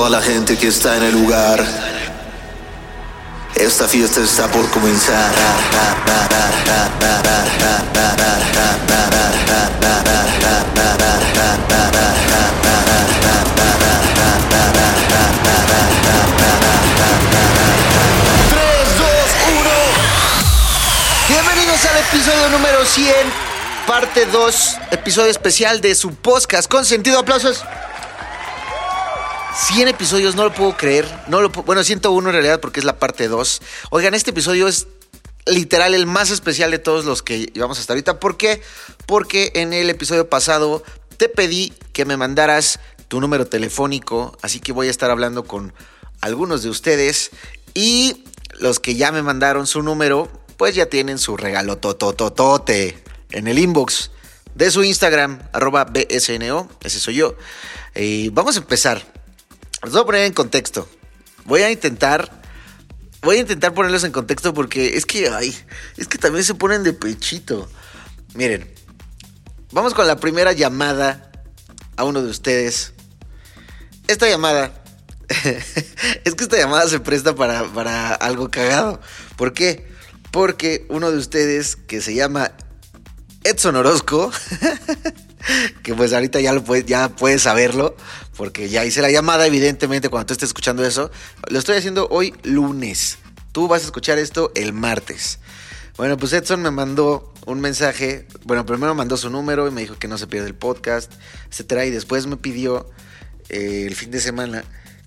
[0.00, 1.62] toda la gente que está en el lugar.
[3.54, 5.30] Esta fiesta está por comenzar.
[21.28, 23.14] Bienvenidos al episodio número 100,
[23.86, 27.62] parte 2, episodio especial de su podcast con sentido aplausos.
[29.54, 31.06] 100 episodios, no lo puedo creer.
[31.28, 33.62] No lo bueno, 101 en realidad porque es la parte 2.
[33.90, 34.86] Oigan, este episodio es
[35.46, 38.20] literal el más especial de todos los que llevamos hasta ahorita.
[38.20, 38.62] ¿Por qué?
[39.06, 40.82] Porque en el episodio pasado
[41.16, 45.72] te pedí que me mandaras tu número telefónico, así que voy a estar hablando con
[46.20, 47.30] algunos de ustedes
[47.74, 48.24] y
[48.58, 53.58] los que ya me mandaron su número, pues ya tienen su regalo totototote en el
[53.58, 54.10] inbox
[54.54, 57.36] de su Instagram, arroba BSNO, ese soy yo.
[57.94, 59.19] Y vamos a empezar.
[59.82, 60.88] Los voy a poner en contexto.
[61.44, 62.40] Voy a intentar.
[63.22, 65.54] Voy a intentar ponerlos en contexto porque es que, ay,
[65.98, 67.68] es que también se ponen de pechito.
[68.34, 68.72] Miren,
[69.72, 71.30] vamos con la primera llamada
[71.96, 72.94] a uno de ustedes.
[74.08, 74.72] Esta llamada,
[76.24, 79.00] es que esta llamada se presta para, para algo cagado.
[79.36, 79.86] ¿Por qué?
[80.30, 82.52] Porque uno de ustedes que se llama
[83.44, 84.32] Edson Orozco,
[85.82, 87.96] que pues ahorita ya, lo puede, ya puedes saberlo,
[88.36, 91.10] porque ya hice la llamada, evidentemente, cuando tú estés escuchando eso.
[91.48, 93.18] Lo estoy haciendo hoy lunes.
[93.52, 95.38] Tú vas a escuchar esto el martes.
[95.96, 98.26] Bueno, pues Edson me mandó un mensaje.
[98.44, 101.12] Bueno, primero mandó su número y me dijo que no se pierde el podcast,
[101.50, 101.84] etcétera.
[101.84, 102.88] Y después me pidió
[103.48, 104.64] eh, el fin de semana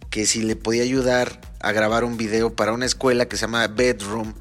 [0.10, 3.66] que si le podía ayudar a grabar un video para una escuela que se llama
[3.68, 4.36] Bedroom,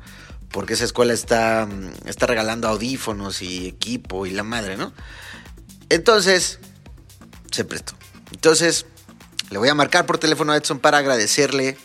[0.50, 4.92] porque esa escuela está, mm, está regalando audífonos y equipo y la madre, ¿no?
[5.92, 6.58] Entonces,
[7.50, 7.92] se prestó.
[8.32, 8.86] Entonces,
[9.50, 11.76] le voy a marcar por teléfono a Edson para agradecerle.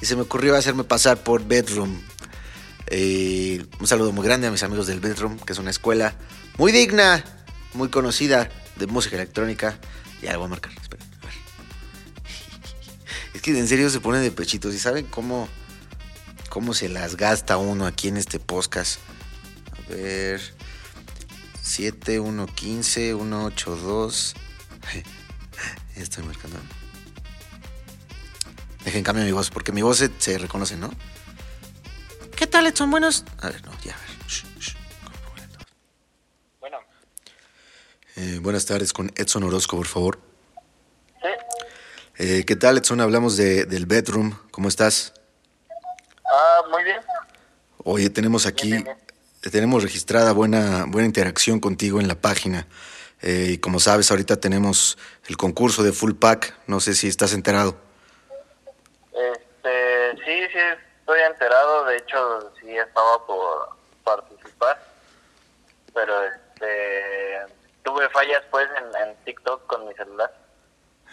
[0.00, 2.00] Y se me ocurrió hacerme pasar por Bedroom.
[2.86, 6.14] Eh, un saludo muy grande a mis amigos del Bedroom, que es una escuela
[6.56, 7.24] muy digna,
[7.74, 9.76] muy conocida de música electrónica.
[10.22, 10.70] Ya le voy a marcar.
[10.80, 11.34] esperen, a ver.
[13.34, 14.72] Es que en serio se pone de pechitos.
[14.72, 15.48] ¿Y saben cómo,
[16.48, 19.00] cómo se las gasta uno aquí en este podcast?
[19.72, 20.61] A ver.
[21.62, 24.34] 7, 1, 15, 1, 8, 2.
[25.96, 26.58] Ya estoy marcando.
[28.84, 30.90] Dejen cambio mi voz, porque mi voz se, se reconoce, ¿no?
[32.36, 32.90] ¿Qué tal, Edson?
[32.90, 33.24] Buenos.
[33.40, 34.26] A ver, no, ya, a ver.
[34.28, 34.76] Shh, shh.
[36.60, 36.78] Bueno,
[38.16, 40.18] Eh, buenas tardes con Edson Orozco, por favor.
[41.20, 41.28] sí,
[42.18, 43.00] Eh, ¿Qué tal, Edson?
[43.00, 44.36] Hablamos de, del bedroom.
[44.50, 45.12] ¿Cómo estás?
[46.26, 46.98] ah, muy bien.
[47.84, 48.96] Oye, tenemos aquí, Bien, bien,
[49.50, 52.66] tenemos registrada buena, buena interacción contigo en la página.
[53.22, 56.54] Eh, y como sabes, ahorita tenemos el concurso de Full Pack.
[56.66, 57.76] No sé si estás enterado.
[59.12, 60.58] Este, sí, sí,
[61.00, 61.84] estoy enterado.
[61.86, 64.92] De hecho, sí estaba por participar.
[65.94, 67.54] Pero, este,
[67.84, 70.32] tuve fallas, pues, en, en TikTok con mi celular.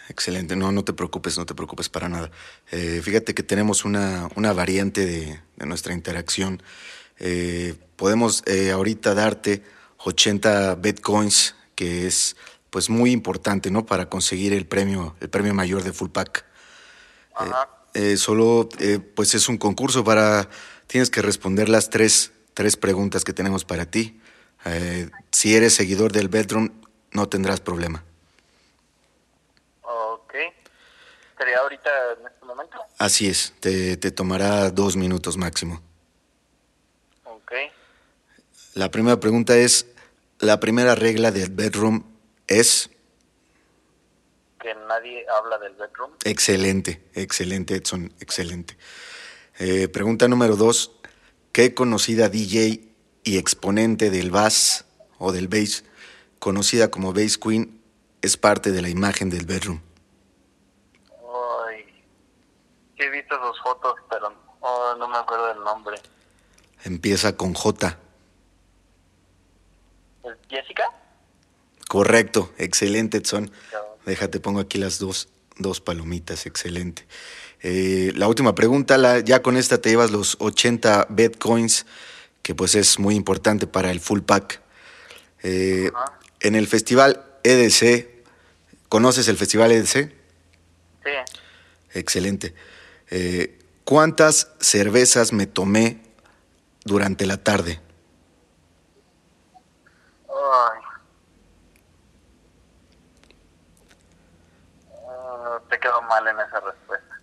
[0.08, 2.30] Excelente, no, no te preocupes, no te preocupes para nada.
[2.72, 6.60] Eh, fíjate que tenemos una, una variante de, de nuestra interacción.
[7.20, 9.62] Eh, podemos eh, ahorita darte
[9.98, 12.34] 80 Bitcoins, que es
[12.70, 13.84] pues muy importante, ¿no?
[13.84, 16.46] Para conseguir el premio, el premio mayor de Full Pack.
[17.34, 17.68] Ajá.
[17.92, 20.48] Eh, solo, eh, pues es un concurso para,
[20.86, 24.18] tienes que responder las tres, tres preguntas que tenemos para ti.
[24.64, 26.70] Eh, si eres seguidor del Bedroom,
[27.12, 28.02] no tendrás problema.
[29.82, 30.32] Ok.
[31.36, 32.78] ¿Sería ahorita en este momento?
[32.96, 35.82] Así es, te, te tomará dos minutos máximo.
[38.74, 39.86] La primera pregunta es,
[40.38, 42.04] la primera regla del bedroom
[42.46, 42.90] es
[44.60, 46.12] Que nadie habla del bedroom.
[46.24, 48.76] excelente, excelente Edson, excelente.
[49.58, 50.92] Eh, pregunta número dos,
[51.52, 52.88] ¿qué conocida DJ
[53.24, 54.84] y exponente del bass
[55.18, 55.84] o del bass,
[56.38, 57.82] conocida como bass queen,
[58.22, 59.80] es parte de la imagen del bedroom?
[61.66, 61.84] Ay,
[62.98, 65.96] he visto sus fotos, pero oh, no me acuerdo del nombre.
[66.84, 67.98] Empieza con J.
[70.50, 70.84] ¿Es Jessica?
[71.88, 73.50] Correcto, excelente Edson.
[74.06, 77.06] Déjate, pongo aquí las dos, dos palomitas, excelente.
[77.62, 81.86] Eh, la última pregunta, la, ya con esta te llevas los 80 Bitcoins,
[82.42, 84.60] que pues es muy importante para el full pack.
[85.42, 85.90] Eh,
[86.40, 88.08] en el festival EDC,
[88.88, 90.12] ¿conoces el festival EDC?
[91.04, 91.10] Sí.
[91.92, 92.54] Excelente.
[93.10, 95.98] Eh, ¿Cuántas cervezas me tomé
[96.84, 97.80] durante la tarde?
[105.68, 107.20] Te quedó mal en esa respuesta.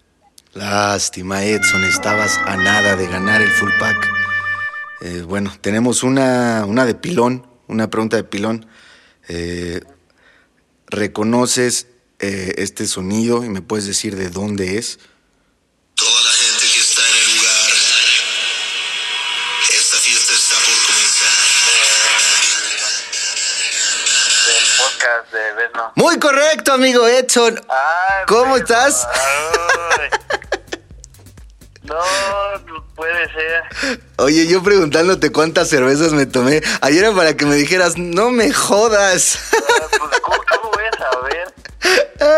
[0.53, 4.07] Lástima, Edson, estabas a nada de ganar el full pack.
[5.01, 8.65] Eh, bueno, tenemos una, una de pilón, una pregunta de pilón.
[9.27, 9.81] Eh,
[10.88, 11.88] ¿Reconoces
[12.19, 15.00] eh, este sonido y me puedes decir de dónde es?
[26.47, 27.59] Correcto, amigo Edson.
[27.69, 29.07] Ay, ¿Cómo pero- estás?
[29.99, 30.09] Ay.
[31.83, 31.95] No,
[32.95, 33.99] puede ser.
[34.17, 36.61] Oye, yo preguntándote cuántas cervezas me tomé.
[36.81, 39.39] Ayer era para que me dijeras, no me jodas.
[39.53, 41.53] Ah, Pues, ¿cómo, cómo voy a saber?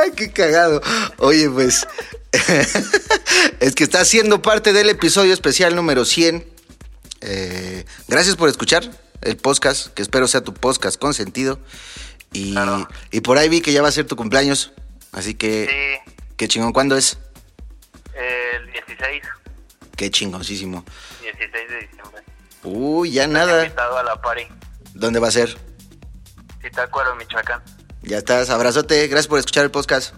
[0.03, 0.81] Ay, qué cagado.
[1.17, 1.87] Oye, pues.
[3.59, 6.47] es que está siendo parte del episodio especial número 100.
[7.21, 8.83] Eh, gracias por escuchar
[9.21, 11.59] el podcast, que espero sea tu podcast con sentido.
[12.33, 12.87] Y, Claro.
[13.11, 14.71] y por ahí vi que ya va a ser tu cumpleaños.
[15.11, 16.71] Así que, Sí, qué chingón.
[16.73, 17.17] ¿Cuándo es?
[18.13, 19.23] el 16,
[19.95, 20.83] Qué chingoncísimo.
[21.21, 22.21] 16 de diciembre.
[22.63, 23.63] Uy, ya Estoy nada.
[23.63, 24.43] invitado a la party.
[24.93, 25.57] ¿Dónde va a ser?
[26.61, 27.61] Zitácuaro, Michoacán.
[28.03, 28.49] Ya estás.
[28.49, 29.07] Abrazote.
[29.07, 30.13] Gracias por escuchar el podcast.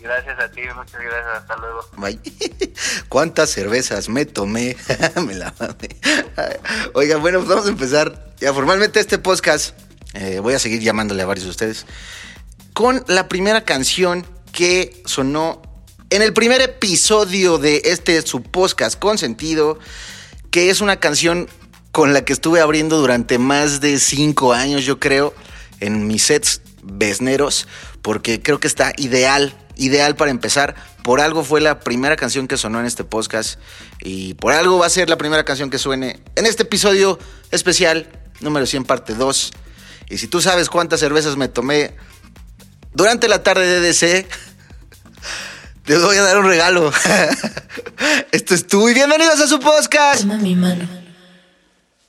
[0.00, 1.26] Gracias a ti, muchas gracias.
[1.42, 1.84] Hasta luego.
[1.96, 2.20] Bye.
[3.08, 4.76] ¿Cuántas cervezas me tomé?
[5.26, 5.88] me la mamé.
[6.94, 9.76] Oigan, bueno, pues vamos a empezar ya formalmente este podcast.
[10.14, 11.86] Eh, voy a seguir llamándole a varios de ustedes.
[12.72, 15.62] Con la primera canción que sonó
[16.10, 19.78] en el primer episodio de este su podcast con sentido,
[20.50, 21.48] que es una canción
[21.92, 25.34] con la que estuve abriendo durante más de cinco años, yo creo,
[25.80, 27.66] en mis sets besneros,
[28.02, 30.74] porque creo que está ideal, ideal para empezar.
[31.02, 33.58] Por algo fue la primera canción que sonó en este podcast
[34.00, 37.18] y por algo va a ser la primera canción que suene en este episodio
[37.50, 38.10] especial
[38.40, 39.52] número 100 parte 2.
[40.10, 41.94] Y si tú sabes cuántas cervezas me tomé
[42.94, 44.26] durante la tarde de DC,
[45.84, 46.92] te voy a dar un regalo.
[48.32, 50.22] Esto es tú y bienvenidos a su podcast.
[50.22, 50.88] Toma mi mano,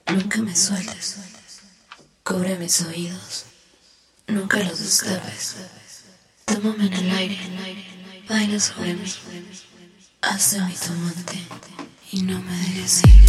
[0.08, 1.18] nunca me sueltes.
[2.24, 3.46] Cubre mis oídos,
[4.28, 5.56] nunca los destapes.
[6.46, 7.38] Tómame en el aire,
[8.30, 9.14] baila sobre mí.
[10.22, 11.40] Haz de mí tu amante
[12.12, 13.20] y no me dejes ir.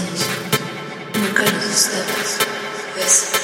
[0.00, 0.26] Mis oídos,
[1.14, 2.38] nunca los destapes.
[2.96, 3.41] Bésame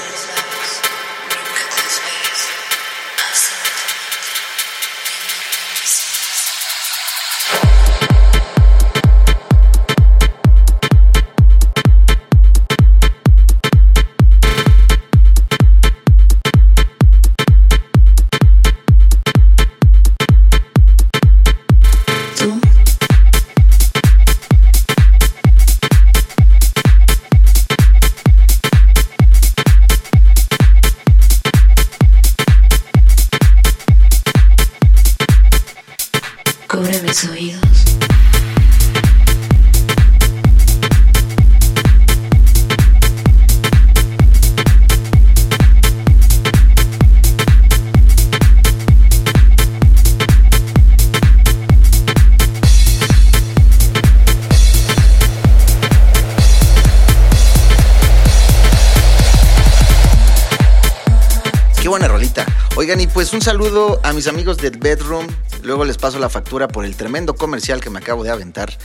[63.19, 65.27] pues un saludo a mis amigos del Bedroom.
[65.65, 68.79] Luego les paso la factura por el tremendo comercial que me acabo de aventar.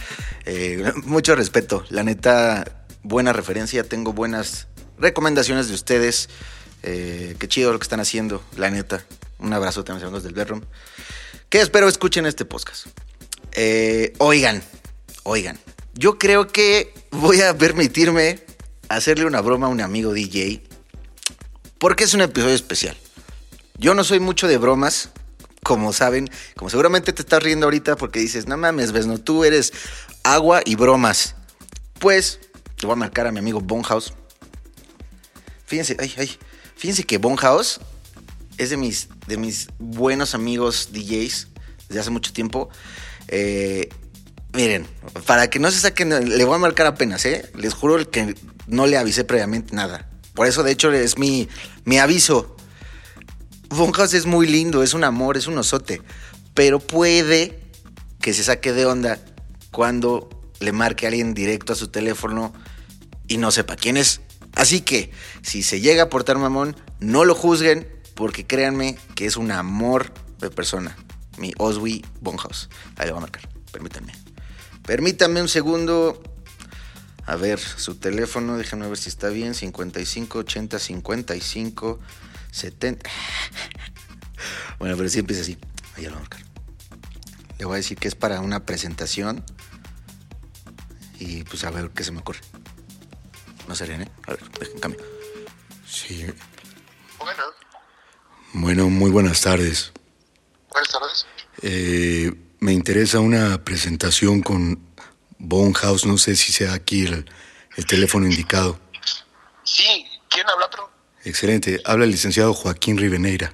[0.46, 1.86] Eh, mucho respeto.
[1.90, 3.84] La neta, buena referencia.
[3.84, 6.30] Tengo buenas recomendaciones de ustedes.
[6.82, 9.06] Eh, qué chido lo que están haciendo, la neta.
[9.38, 10.64] Un abrazo a mis amigos del Bedroom.
[11.50, 12.88] Que espero escuchen este podcast.
[13.52, 14.64] Eh, oigan,
[15.22, 15.60] oigan.
[15.94, 18.44] Yo creo que voy a permitirme
[18.90, 20.64] hacerle una broma a un amigo DJ
[21.78, 22.98] porque es un episodio especial.
[23.78, 25.10] Yo no soy mucho de bromas,
[25.64, 29.44] como saben, como seguramente te estás riendo ahorita porque dices, no mames, ves, no, tú
[29.44, 29.74] eres
[30.24, 31.36] agua y bromas.
[32.00, 32.40] Pues,
[32.80, 34.14] le voy a marcar a mi amigo Bonhouse.
[35.66, 36.38] Fíjense, ay, ay,
[36.76, 37.80] fíjense que Bonhouse
[38.58, 41.48] es de mis, de mis buenos amigos DJs
[41.88, 42.70] desde hace mucho tiempo.
[43.28, 43.90] Eh,
[44.54, 44.86] miren,
[45.26, 47.50] para que no se saquen, le voy a marcar apenas, ¿eh?
[47.56, 48.36] Les juro que
[48.68, 50.10] no le avisé previamente nada.
[50.34, 51.48] Por eso, de hecho, es mi,
[51.86, 52.53] mi aviso.
[53.76, 56.02] Bonhouse es muy lindo, es un amor, es un osote.
[56.54, 57.60] Pero puede
[58.22, 59.20] que se saque de onda
[59.72, 62.54] cuando le marque a alguien directo a su teléfono
[63.28, 64.22] y no sepa quién es.
[64.56, 65.12] Así que,
[65.42, 70.14] si se llega a portar mamón, no lo juzguen, porque créanme que es un amor
[70.40, 70.96] de persona.
[71.38, 72.70] Mi Oswi Bonhouse.
[72.96, 73.50] Ahí le voy a marcar.
[73.72, 74.14] Permítanme.
[74.86, 76.22] Permítanme un segundo.
[77.26, 79.56] A ver, su teléfono, déjenme ver si está bien.
[79.56, 82.00] 55 80 55
[82.54, 83.10] 70.
[84.80, 85.58] Bueno, pero sí empieza así.
[85.96, 86.42] Ahí ya lo voy a marcar.
[87.60, 89.44] Le voy a decir que es para una presentación.
[91.20, 92.40] Y pues a ver qué se me ocurre.
[93.68, 94.12] No serían, ¿eh?
[94.28, 95.00] A ver, dejen cambio.
[95.88, 96.26] Sí.
[97.20, 97.44] Bueno,
[98.54, 99.92] Bueno, muy buenas tardes.
[100.70, 101.26] buenas tardes.
[101.62, 104.80] Eh, me interesa una presentación con
[105.38, 106.06] Bonehouse.
[106.06, 107.30] No sé si sea aquí el,
[107.78, 108.80] el teléfono indicado.
[109.64, 110.92] Sí, ¿quién habla, otro?
[111.24, 111.82] Excelente.
[111.86, 113.54] Habla el licenciado Joaquín Riveneira.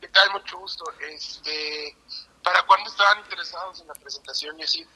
[0.00, 0.30] ¿Qué tal?
[0.32, 0.84] Mucho gusto.
[1.12, 1.96] Este,
[2.42, 4.86] ¿Para cuándo estaban interesados en la presentación y así?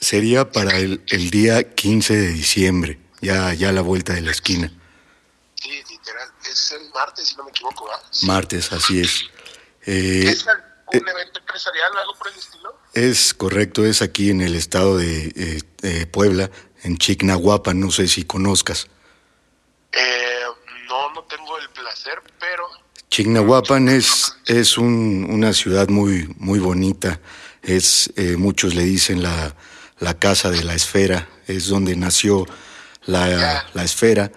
[0.00, 4.30] Sería para el, el día 15 de diciembre, ya, ya a la vuelta de la
[4.30, 4.70] esquina.
[5.56, 6.28] Sí, literal.
[6.48, 8.02] Es el martes, si no me equivoco, ¿verdad?
[8.10, 8.26] Sí.
[8.26, 9.24] Martes, así es.
[9.86, 12.78] Eh, ¿Es un evento empresarial o algo por el estilo?
[12.94, 16.50] es correcto, es aquí en el estado de eh, eh, Puebla,
[16.82, 18.88] en Chignahuapan, no sé si conozcas.
[19.92, 20.37] Eh,
[21.28, 22.64] tengo el placer, pero
[23.10, 27.20] Chignahuapan es, es un- una ciudad muy, muy bonita.
[27.62, 29.54] Es, eh, muchos le dicen la,
[29.98, 31.28] la casa de la esfera.
[31.46, 32.46] Es donde nació
[33.06, 34.30] la, la esfera.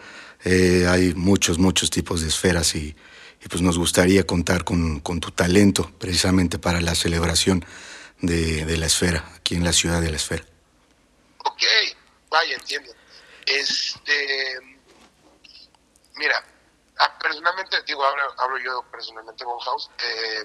[0.43, 2.95] Eh, hay muchos, muchos tipos de esferas y,
[3.43, 7.63] y pues nos gustaría contar con, con tu talento precisamente para la celebración
[8.21, 10.43] de, de la esfera, aquí en la ciudad de la esfera.
[11.43, 11.63] ok,
[12.29, 12.91] vaya, entiendo.
[13.45, 14.57] Este,
[16.17, 16.43] mira,
[17.21, 19.89] personalmente, digo, hablo, hablo yo personalmente con House.
[19.99, 20.43] Eh,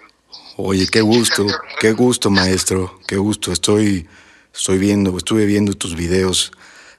[0.56, 1.46] Oye, qué gusto,
[1.80, 3.52] qué gusto, maestro, qué gusto.
[3.52, 4.08] Estoy,
[4.52, 6.52] estoy viendo, estuve viendo tus videos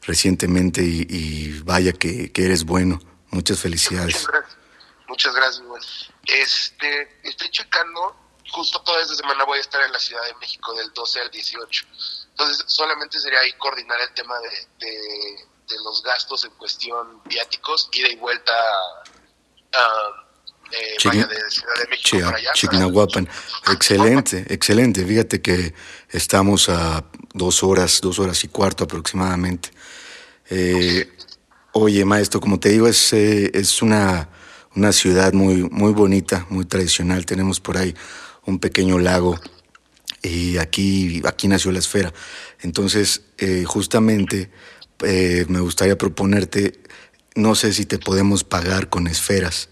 [0.03, 2.99] recientemente y, y vaya que, que eres bueno.
[3.31, 4.15] Muchas felicidades.
[4.15, 4.57] Muchas gracias.
[5.07, 5.81] Muchas gracias, igual.
[6.25, 8.15] Este, estoy checando,
[8.51, 11.31] justo toda esta semana voy a estar en la Ciudad de México del 12 al
[11.31, 11.85] 18.
[12.29, 17.89] Entonces, solamente sería ahí coordinar el tema de, de, de los gastos en cuestión viáticos,
[17.93, 19.03] ida y vuelta ah,
[20.71, 22.49] eh, Chigna- vaya de Ciudad de México para allá.
[23.71, 25.05] Excelente, excelente.
[25.05, 25.73] Fíjate que
[26.09, 29.69] estamos a dos horas, dos horas y cuarto aproximadamente.
[30.49, 31.09] Eh,
[31.73, 34.29] oye, maestro, como te digo, es, eh, es una,
[34.75, 37.25] una ciudad muy, muy bonita, muy tradicional.
[37.25, 37.93] Tenemos por ahí
[38.45, 39.39] un pequeño lago
[40.21, 42.13] y aquí, aquí nació la esfera.
[42.61, 44.49] Entonces, eh, justamente
[45.03, 46.79] eh, me gustaría proponerte,
[47.37, 49.69] no sé si te podemos pagar con esferas.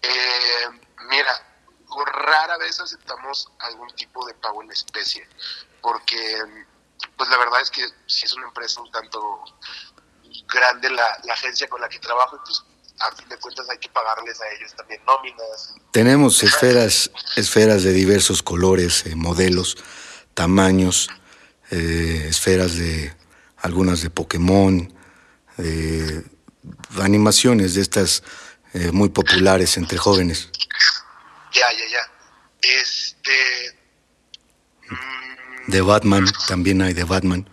[0.00, 0.68] Eh,
[1.10, 1.44] mira,
[2.06, 5.26] rara vez aceptamos algún tipo de pago en especie,
[5.82, 6.38] porque
[7.16, 9.44] pues la verdad es que si es una empresa un tanto
[10.46, 12.62] grande la, la agencia con la que trabajo, pues
[13.00, 15.74] a fin de cuentas hay que pagarles a ellos también nóminas.
[15.90, 19.76] Tenemos esferas, esferas de diversos colores, eh, modelos,
[20.34, 21.10] tamaños,
[21.72, 23.16] eh, esferas de
[23.56, 24.93] algunas de Pokémon,
[25.56, 26.24] de
[27.00, 28.22] animaciones de estas
[28.72, 30.48] eh, muy populares entre jóvenes.
[31.52, 32.10] Ya, ya, ya.
[32.60, 33.78] Este.
[34.90, 37.48] mm, De Batman, también hay de Batman.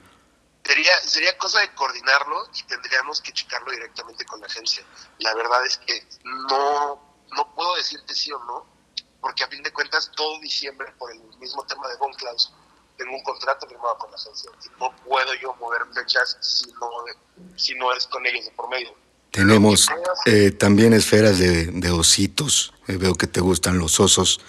[0.63, 4.83] Sería, sería cosa de coordinarlo y tendríamos que checarlo directamente con la agencia.
[5.19, 8.65] La verdad es que no, no puedo decirte sí o no,
[9.19, 12.53] porque a fin de cuentas todo diciembre, por el mismo tema de Von Klaus,
[13.01, 14.51] tengo un contrato firmado con la agencia.
[14.63, 16.89] Y no puedo yo mover fechas si no,
[17.55, 18.93] si no es con ellos de por medio.
[19.31, 19.87] Tenemos
[20.25, 22.73] eh, también esferas de, de ositos.
[22.87, 24.39] Eh, veo que te gustan los osos.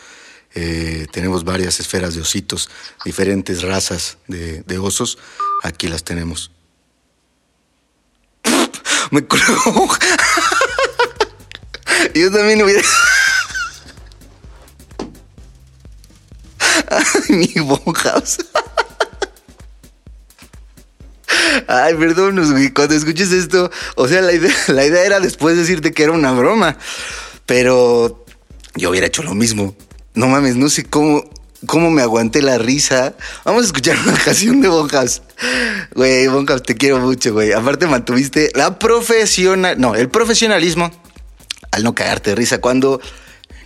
[0.54, 2.68] Eh, tenemos varias esferas de ositos,
[3.06, 5.16] diferentes razas de, de osos.
[5.62, 6.50] Aquí las tenemos.
[9.10, 9.88] Me colgó.
[12.14, 12.82] Yo también hubiera.
[17.32, 18.38] Mi Bonhouse.
[21.66, 22.70] Ay, perdón, güey.
[22.70, 26.32] Cuando escuches esto, o sea, la idea, la idea era después decirte que era una
[26.32, 26.76] broma.
[27.46, 28.24] Pero
[28.74, 29.74] yo hubiera hecho lo mismo.
[30.14, 31.24] No mames, no sé cómo,
[31.66, 33.14] cómo me aguanté la risa.
[33.44, 35.22] Vamos a escuchar una canción de Bonjas.
[35.94, 37.52] Güey, Bonjas, te quiero mucho, güey.
[37.52, 39.80] Aparte mantuviste la profesional...
[39.80, 40.90] No, el profesionalismo
[41.70, 43.00] al no cagarte de risa cuando...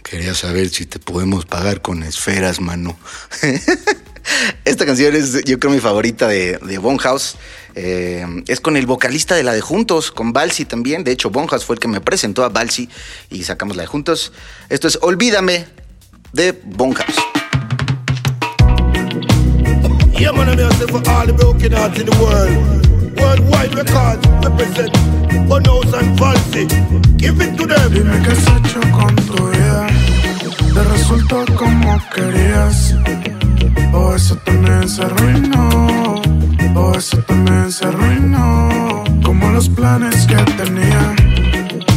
[0.09, 2.97] Quería saber si te podemos pagar con esferas, mano.
[4.65, 7.35] Esta canción es, yo creo, mi favorita de, de Bonhouse.
[7.75, 11.03] Eh, es con el vocalista de la de Juntos, con Balsi también.
[11.03, 12.89] De hecho, Bonhouse fue el que me presentó a Balsi
[13.31, 14.33] y sacamos la de Juntos.
[14.69, 15.67] Esto es Olvídame
[16.33, 17.17] de Bonhouse.
[20.17, 22.96] Yeah, man, I'm here for all the broken hearts in the world.
[23.19, 24.93] Worldwide records represent
[25.49, 26.67] Bonos and Falsey.
[27.19, 27.93] Give it to them.
[27.93, 29.37] Dime qué has hecho con tu.
[30.75, 32.95] Te resultó como querías.
[33.93, 36.21] O eso también se arruinó.
[36.75, 39.05] O eso también se arruinó.
[39.25, 41.15] Como los planes que tenía.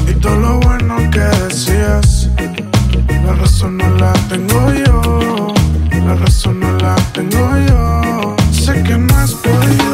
[0.08, 2.29] Y todo lo bueno que decías.
[3.25, 5.53] La razón no la tengo yo.
[6.05, 8.36] La razón no la tengo yo.
[8.51, 9.88] Sé que no has podido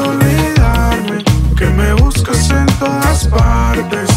[2.26, 4.15] buscas en todas partes.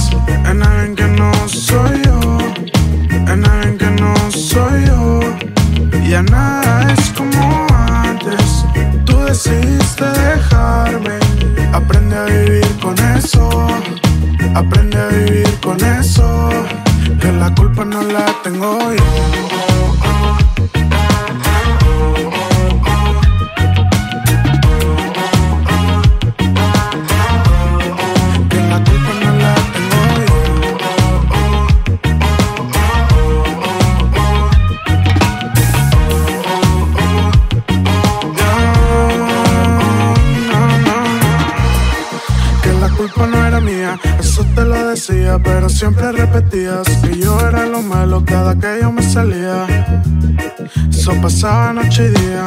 [51.89, 52.38] Noche y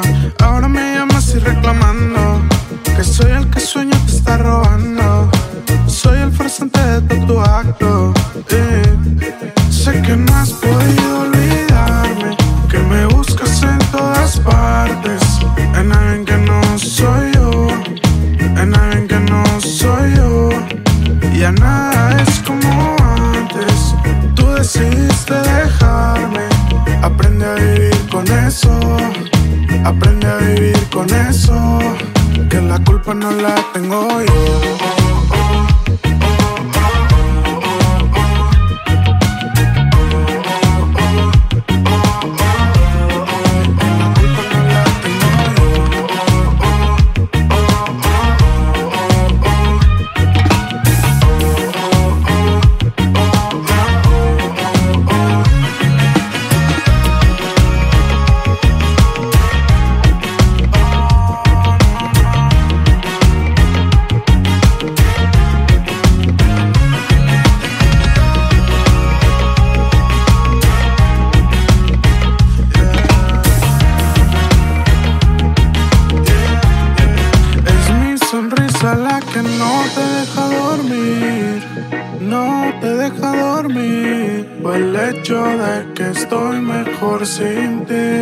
[87.41, 88.17] sin ti.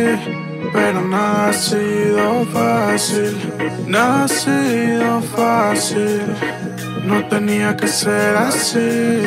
[0.72, 3.32] Pero nada ha sido fácil,
[3.86, 6.22] nada ha sido fácil.
[7.04, 9.20] No tenía que ser así.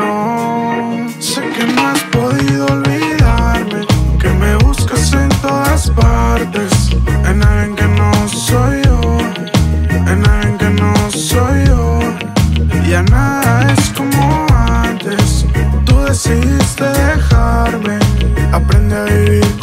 [0.00, 3.80] No, sé que no has podido olvidarme,
[4.20, 6.70] que me buscas en todas partes,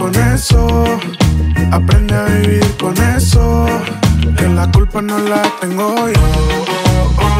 [0.04, 0.84] con eso,
[1.72, 3.66] aprende a vivir con eso,
[4.36, 7.33] que la culpa no la tengo yo.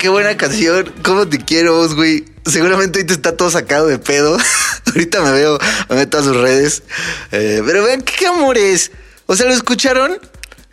[0.00, 0.92] Qué buena canción.
[1.04, 2.24] ¿Cómo te quiero, güey?
[2.46, 4.36] Seguramente ahorita está todo sacado de pedo.
[4.86, 5.58] ahorita me veo,
[5.90, 6.82] me meto a sus redes.
[7.30, 8.90] Eh, pero vean qué, amores.
[9.26, 10.18] O sea, ¿lo escucharon?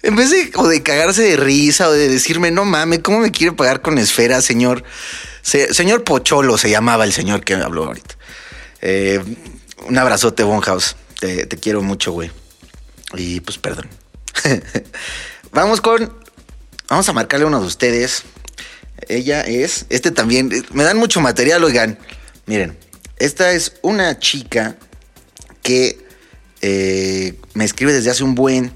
[0.01, 3.31] En vez de, o de cagarse de risa o de decirme, no mames, ¿cómo me
[3.31, 4.83] quiere pagar con esfera, señor?
[5.41, 8.15] Se- señor Pocholo se llamaba el señor que me habló ahorita.
[8.81, 9.21] Eh,
[9.87, 10.95] un abrazote, Bonhouse.
[11.19, 12.31] Te, te quiero mucho, güey.
[13.15, 13.89] Y pues perdón.
[15.51, 16.13] Vamos con.
[16.89, 18.23] Vamos a marcarle a uno de ustedes.
[19.07, 19.85] Ella es.
[19.89, 20.51] Este también.
[20.51, 21.97] eh, Me dan mucho material, oigan.
[22.45, 22.77] Miren.
[23.17, 24.75] Esta es una chica
[25.63, 26.05] que
[26.61, 28.71] eh, me escribe desde hace un buen.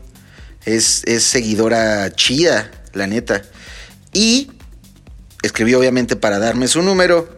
[0.65, 3.43] Es, es seguidora chida, la neta.
[4.13, 4.51] Y
[5.43, 7.37] escribió obviamente para darme su número.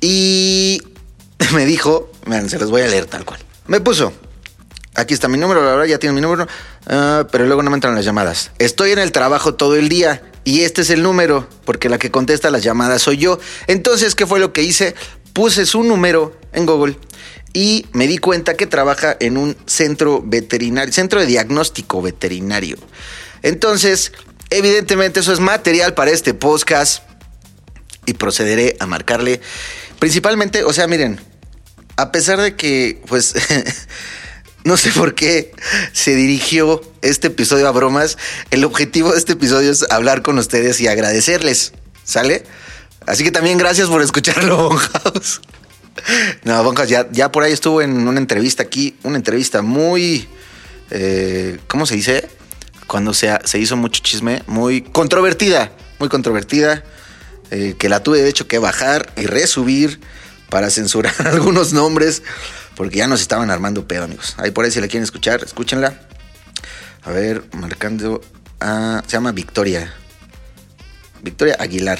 [0.00, 0.82] Y
[1.54, 2.10] me dijo,
[2.48, 3.40] se los voy a leer tal cual.
[3.66, 4.12] Me puso,
[4.94, 6.46] aquí está mi número, la verdad ya tiene mi número,
[6.86, 8.50] ah, pero luego no me entran las llamadas.
[8.58, 12.10] Estoy en el trabajo todo el día y este es el número, porque la que
[12.10, 13.38] contesta las llamadas soy yo.
[13.66, 14.94] Entonces, ¿qué fue lo que hice?
[15.32, 16.96] Puse su número en Google
[17.52, 22.76] y me di cuenta que trabaja en un centro veterinario, centro de diagnóstico veterinario.
[23.42, 24.12] Entonces,
[24.50, 27.02] evidentemente eso es material para este podcast
[28.06, 29.40] y procederé a marcarle.
[29.98, 31.20] Principalmente, o sea, miren,
[31.96, 33.34] a pesar de que, pues,
[34.64, 35.52] no sé por qué
[35.92, 38.18] se dirigió este episodio a bromas,
[38.50, 41.72] el objetivo de este episodio es hablar con ustedes y agradecerles,
[42.04, 42.44] ¿sale?
[43.06, 45.40] Así que también gracias por escucharlo, Bonhouse.
[46.44, 50.28] No, Bonhouse ya, ya por ahí estuvo en una entrevista aquí, una entrevista muy,
[50.90, 52.28] eh, ¿cómo se dice?
[52.86, 56.84] Cuando se, se hizo mucho chisme, muy controvertida, muy controvertida,
[57.50, 60.00] eh, que la tuve de hecho que bajar y resubir
[60.50, 62.22] para censurar algunos nombres,
[62.78, 64.36] porque ya nos estaban armando pedo, amigos.
[64.38, 66.00] Ahí por ahí si la quieren escuchar, escúchenla.
[67.02, 68.20] A ver, marcando
[68.60, 69.02] a...
[69.04, 69.92] Se llama Victoria.
[71.20, 71.98] Victoria Aguilar.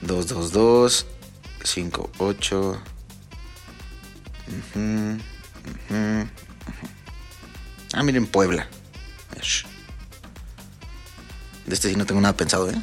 [0.00, 1.06] 222
[1.64, 2.82] 58
[4.48, 5.18] Ujú, ujú,
[5.90, 6.28] ujú.
[7.92, 8.68] Ah, miren, Puebla.
[11.66, 12.82] De este sí no tengo nada pensado, ¿eh?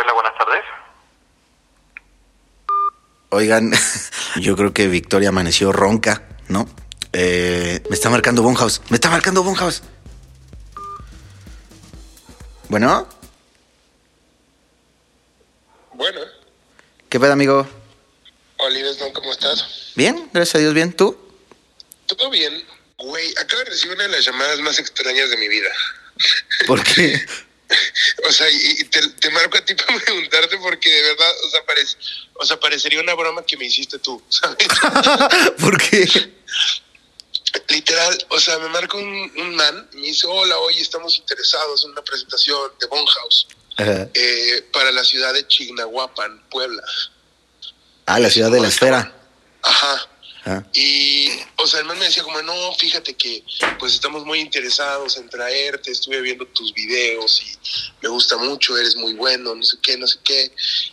[0.00, 0.64] Puebla, buenas tardes.
[3.28, 3.72] Oigan,
[4.40, 6.66] yo creo que Victoria amaneció ronca, ¿no?
[7.12, 8.80] Eh, me está marcando Bonhouse.
[8.88, 9.82] Me está marcando Bonhouse.
[12.70, 13.06] Bueno,
[15.92, 16.20] Bueno,
[17.10, 17.68] ¿qué pedo, amigo?
[18.56, 18.96] Olives.
[19.12, 19.92] ¿Cómo estás?
[19.96, 20.94] Bien, gracias a Dios, bien.
[20.94, 21.14] ¿Tú?
[22.06, 22.64] ¿Todo bien?
[22.96, 25.68] Güey, acabo de recibir una de las llamadas más extrañas de mi vida.
[26.66, 27.20] ¿Por qué?
[28.28, 31.64] O sea, y, te, te marco a ti para preguntarte porque de verdad, o sea,
[31.64, 31.96] parece,
[32.34, 34.68] o sea, parecería una broma que me hiciste tú, ¿sabes?
[35.60, 36.32] ¿Por qué?
[37.68, 41.90] Literal, o sea, me marca un, un man, me dice, hola, hoy estamos interesados en
[41.90, 44.08] una presentación de Bonhouse Ajá.
[44.14, 46.82] eh, para la ciudad de Chignahuapan, Puebla.
[48.06, 49.12] Ah, la ciudad de la esfera.
[49.62, 50.09] Ajá.
[50.46, 50.62] Ah.
[50.72, 53.44] Y, o sea, el man me decía como, no, fíjate que
[53.78, 57.58] pues estamos muy interesados en traerte, estuve viendo tus videos y
[58.02, 60.50] me gusta mucho, eres muy bueno, no sé qué, no sé qué.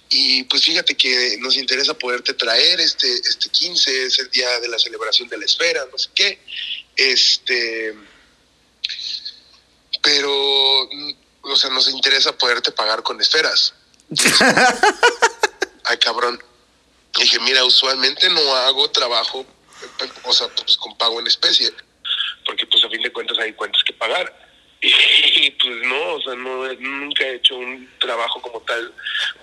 [0.09, 4.67] Y pues fíjate que nos interesa poderte traer este, este 15, es el día de
[4.67, 6.39] la celebración de la esfera, no sé qué.
[6.95, 7.95] Este,
[10.01, 13.73] pero, mm, o sea, nos interesa poderte pagar con esferas.
[15.83, 16.41] Ay, cabrón.
[17.15, 19.45] Dije, mira, usualmente no hago trabajo,
[20.23, 21.71] o sea, pues con pago en especie,
[22.45, 24.47] porque pues a fin de cuentas hay cuentas que pagar.
[25.39, 28.93] Y pues no, o sea, no, nunca he hecho un trabajo como tal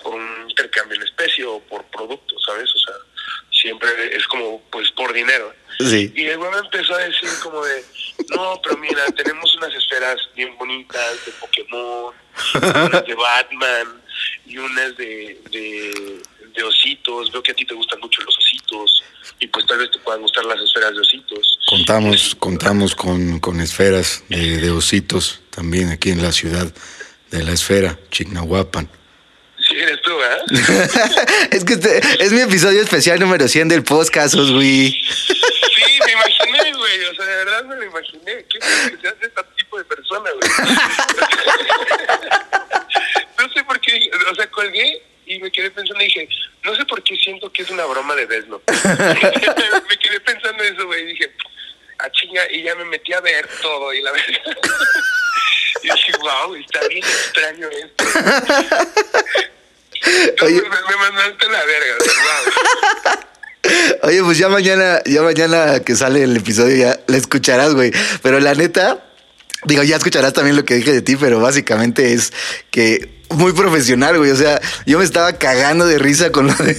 [0.03, 2.69] por un intercambio en especie o por producto, ¿sabes?
[2.75, 2.95] O sea,
[3.51, 5.55] siempre es como pues por dinero.
[5.79, 6.13] Sí.
[6.15, 7.85] Y el güey me empezó a decir como de,
[8.31, 12.15] no, pero mira, tenemos unas esferas bien bonitas de Pokémon,
[12.55, 14.03] unas de Batman
[14.47, 16.23] y unas de, de,
[16.55, 17.31] de ositos.
[17.33, 19.03] Veo que a ti te gustan mucho los ositos
[19.41, 21.59] y pues tal vez te puedan gustar las esferas de ositos.
[21.69, 26.73] Contamos, contamos con, con esferas de, de ositos también aquí en la ciudad
[27.31, 28.89] de la esfera, Chignahuapan.
[29.69, 30.89] Sí, eres tú, ¿eh?
[31.51, 34.93] es que este es mi episodio especial número 100 del podcast, güey.
[34.93, 37.05] Sí, me imaginé, güey.
[37.07, 38.45] O sea, de verdad me lo imaginé.
[38.51, 40.51] ¿Qué es que seas este tipo de persona, güey?
[43.39, 45.03] no sé por qué, o sea, colgué
[45.45, 46.29] me quedé pensando y dije,
[46.65, 48.63] no sé por qué siento que es una broma de Desno.
[48.67, 51.31] me quedé pensando eso, güey, y dije,
[51.99, 54.27] a chinga, y ya me metí a ver todo y la verdad.
[55.83, 58.05] y dije, wow, está bien extraño esto.
[60.03, 63.25] Entonces, me, me mandaste la verga, wow.
[64.03, 67.93] Oye, pues ya mañana, ya mañana que sale el episodio ya la escucharás, güey.
[68.23, 69.03] Pero la neta,
[69.65, 72.33] digo, ya escucharás también lo que dije de ti, pero básicamente es
[72.71, 74.31] que muy profesional, güey.
[74.31, 76.77] O sea, yo me estaba cagando de risa con lo de.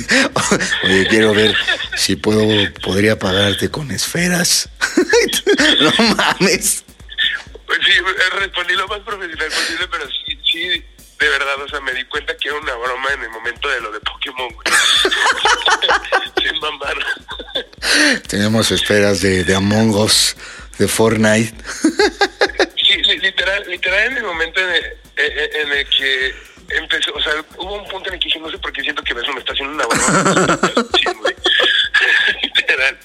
[0.83, 1.55] Oye, quiero ver
[1.95, 2.41] si puedo,
[2.83, 4.69] podría pagarte con esferas.
[5.81, 6.83] no mames.
[7.65, 10.59] Pues sí, eh, respondí lo más profesional posible, pero sí, sí,
[11.19, 13.81] de verdad, o sea, me di cuenta que era una broma en el momento de
[13.81, 14.65] lo de Pokémon, güey.
[16.43, 16.95] Sin mamar.
[18.27, 20.35] Tenemos esferas de, de Among Us,
[20.77, 21.53] de Fortnite.
[22.75, 24.83] Sí, li- literal, literal en el momento en el,
[25.17, 26.33] en- en el que
[26.69, 29.03] empezó, o sea, hubo un punto en el que dije, no sé por qué siento
[29.03, 30.59] que eso me está haciendo una broma.
[32.43, 32.97] Literal.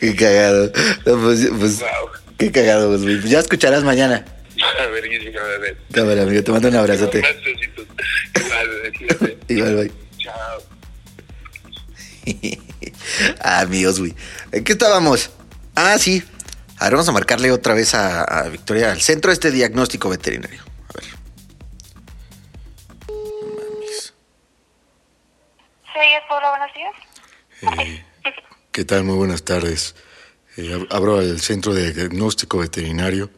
[0.00, 0.72] Qué cagado.
[1.06, 1.88] No, pues, pues, Wow.
[2.38, 3.24] qué cagado, pues.
[3.24, 4.24] Ya escucharás mañana.
[4.80, 5.76] A ver, a ver.
[5.92, 7.22] Cámara, amigo, te mando un abrazote.
[8.34, 9.38] Igual.
[9.48, 9.92] Igual, bye.
[10.18, 10.62] Chao.
[13.42, 14.14] Amigos, güey.
[14.52, 15.30] ¿En qué estábamos?
[15.74, 16.22] Ah, sí.
[16.78, 20.08] A ver, vamos a marcarle otra vez a, a Victoria al centro de este diagnóstico
[20.08, 20.62] veterinario.
[26.00, 26.94] Sí, es Puebla, buenos días.
[27.80, 28.04] Eh,
[28.70, 29.04] ¿Qué tal?
[29.04, 29.96] Muy buenas tardes.
[30.56, 33.30] Eh, ab- abro el centro de diagnóstico veterinario.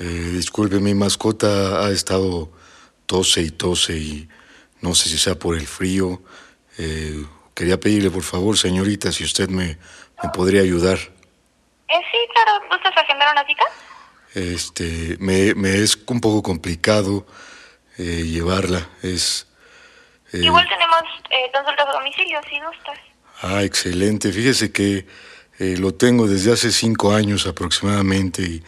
[0.00, 2.50] Eh, disculpe, mi mascota ha estado
[3.06, 4.28] tose y tose y
[4.80, 6.22] no sé si sea por el frío.
[7.54, 9.78] Quería pedirle, por favor, señorita, si usted me,
[10.22, 10.98] me podría ayudar.
[10.98, 13.64] Eh, sí, claro, ¿gustas agendar una cita?
[14.34, 17.26] Este, me, me es un poco complicado
[17.98, 18.88] llevarla.
[19.02, 19.46] Es.
[20.34, 22.98] Eh, Igual tenemos eh, consultas a domicilio, si gustas.
[23.42, 24.32] Ah, excelente.
[24.32, 25.06] Fíjese que
[25.60, 28.64] eh, lo tengo desde hace cinco años aproximadamente y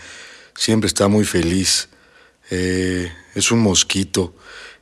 [0.55, 1.89] siempre está muy feliz.
[2.51, 4.35] Eh, es un mosquito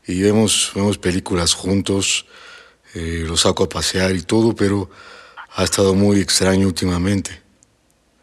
[0.06, 2.26] y vemos, vemos películas juntos,
[2.94, 4.88] lo saco a pasear y todo, pero
[5.56, 7.42] ha estado muy extraño últimamente.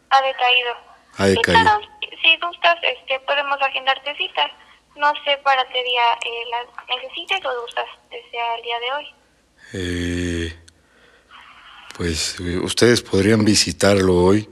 [0.09, 0.73] Ha decaído.
[1.17, 1.61] Ha decaído.
[1.61, 1.81] claro,
[2.21, 4.51] si gustas, este, podemos agendarte citas.
[4.95, 8.91] No sé para qué día eh, las necesites o gustas que sea el día de
[8.93, 9.05] hoy.
[9.73, 10.59] Eh,
[11.97, 14.49] pues eh, ustedes podrían visitarlo hoy.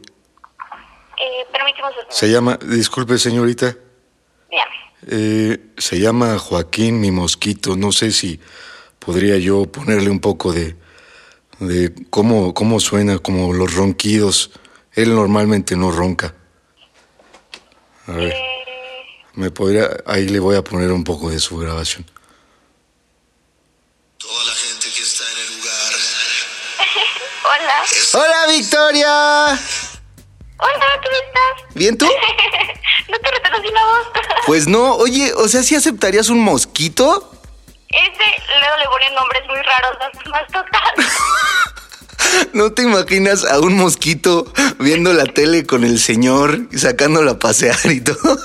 [1.17, 3.75] Eh, permítimos Se llama, disculpe señorita,
[4.49, 4.75] Dígame.
[5.07, 7.75] Eh, se llama Joaquín mi mosquito.
[7.75, 8.39] No sé si
[8.99, 10.75] podría yo ponerle un poco de,
[11.59, 14.51] de cómo, cómo suena, como los ronquidos.
[14.93, 16.33] Él normalmente no ronca.
[18.07, 18.48] A ver, Eh,
[19.39, 22.05] me podría, ahí le voy a poner un poco de su grabación.
[24.17, 25.93] Toda la gente que está en el lugar.
[27.45, 27.83] hola.
[28.13, 29.59] ¡Hola, Victoria!
[30.57, 31.73] Hola, ¿cómo estás?
[31.73, 32.05] ¿Bien tú?
[33.07, 34.07] no te reconocí la voz.
[34.45, 37.31] Pues no, oye, o sea, ¿sí aceptarías un mosquito?
[37.89, 40.81] Ese, luego le ponen nombres muy raros sus mascotas.
[42.53, 47.39] ¿No te imaginas a un mosquito viendo la tele con el señor y sacándolo a
[47.39, 48.39] pasear y todo?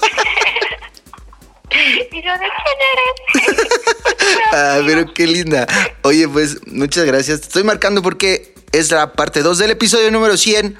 [2.10, 3.68] Y yo, ¿de quién eres?
[4.52, 5.66] Ah, pero qué linda.
[6.02, 7.40] Oye, pues muchas gracias.
[7.40, 10.76] Te estoy marcando porque es la parte 2 del episodio número 100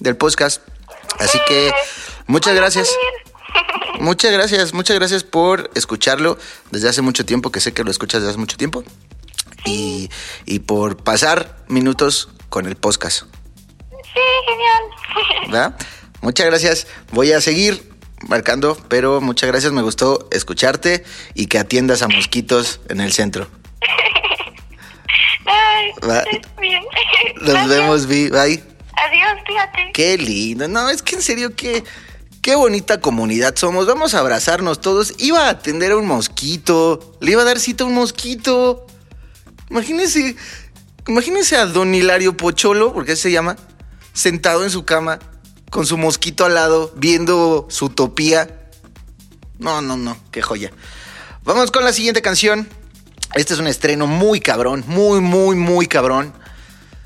[0.00, 0.62] del podcast.
[1.18, 1.72] Así que
[2.26, 2.88] muchas gracias.
[3.98, 6.36] Muchas gracias, muchas gracias por escucharlo
[6.70, 8.84] desde hace mucho tiempo, que sé que lo escuchas desde hace mucho tiempo.
[9.64, 10.10] Y,
[10.44, 13.22] y por pasar minutos con el podcast.
[13.90, 15.50] Sí, genial.
[15.50, 15.76] ¿verdad?
[16.20, 16.86] Muchas gracias.
[17.12, 17.95] Voy a seguir
[18.28, 19.72] marcando, pero muchas gracias.
[19.72, 23.48] Me gustó escucharte y que atiendas a mosquitos en el centro.
[25.46, 26.82] Ay, bien.
[27.36, 27.68] Nos Gracias.
[27.68, 28.28] vemos, Vi.
[28.30, 28.62] Bye.
[28.96, 29.90] Adiós, fíjate.
[29.92, 30.68] Qué lindo.
[30.68, 31.84] No, es que en serio, qué,
[32.42, 33.86] qué bonita comunidad somos.
[33.86, 35.14] Vamos a abrazarnos todos.
[35.18, 37.16] Iba a atender a un mosquito.
[37.20, 38.86] Le iba a dar cita a un mosquito.
[39.70, 40.36] Imagínense,
[41.06, 43.56] imagínense a don Hilario Pocholo, porque así se llama,
[44.12, 45.18] sentado en su cama,
[45.70, 48.48] con su mosquito al lado, viendo su utopía.
[49.58, 50.70] No, no, no, qué joya.
[51.44, 52.68] Vamos con la siguiente canción.
[53.34, 56.32] Este es un estreno muy cabrón, muy, muy, muy cabrón.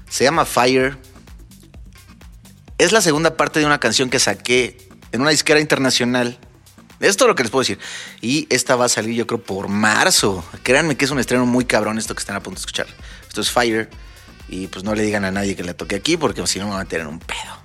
[0.09, 0.99] Se llama Fire.
[2.79, 6.39] Es la segunda parte de una canción que saqué en una disquera internacional.
[7.01, 7.79] Es lo que les puedo decir.
[8.21, 10.45] Y esta va a salir, yo creo, por marzo.
[10.63, 12.87] Créanme que es un estreno muy cabrón esto que están a punto de escuchar.
[13.27, 13.89] Esto es Fire.
[14.49, 16.73] Y pues no le digan a nadie que la toque aquí porque si no me
[16.73, 17.60] van a tener un pedo.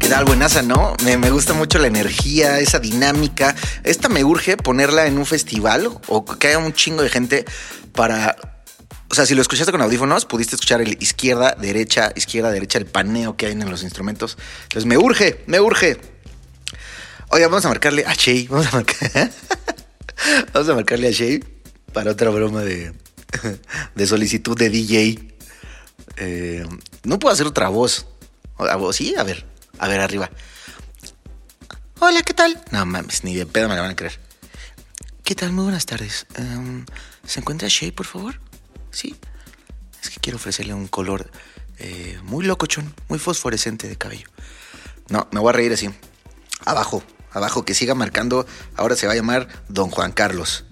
[0.00, 0.96] ¿Qué tal, buenaza, no?
[1.04, 3.54] Me, gusta mucho la energía, esa dinámica.
[3.84, 7.44] Esta me urge ponerla en un festival o que haya un chingo de gente
[7.92, 8.36] para.
[9.10, 12.86] O sea, si lo escuchaste con audífonos, pudiste escuchar el izquierda, derecha, izquierda, derecha, el
[12.86, 14.38] paneo que hay en los instrumentos.
[14.64, 15.98] Entonces me urge, me urge.
[17.30, 18.46] Oiga, vamos a marcarle a Shay.
[20.52, 21.44] Vamos a marcarle a Shay
[21.92, 22.92] para otra broma de,
[23.94, 25.34] de solicitud de DJ.
[26.16, 26.66] Eh,
[27.04, 28.06] no puedo hacer otra voz.
[28.92, 29.44] Sí, a ver.
[29.78, 30.30] A ver, arriba.
[32.00, 32.60] Hola, ¿qué tal?
[32.70, 34.18] No mames, ni de pedo me la van a creer.
[35.24, 35.52] ¿Qué tal?
[35.52, 36.26] Muy buenas tardes.
[36.34, 36.84] Em,
[37.24, 38.40] ¿Se encuentra Shay, por favor?
[38.90, 39.14] Sí.
[40.02, 41.30] Es que quiero ofrecerle un color
[41.78, 44.28] eh, muy locochón, muy fosforescente de cabello.
[45.08, 45.90] No, me voy a reír así.
[46.64, 47.02] Abajo,
[47.32, 48.46] abajo, que siga marcando.
[48.76, 50.64] Ahora se va a llamar Don Juan Carlos.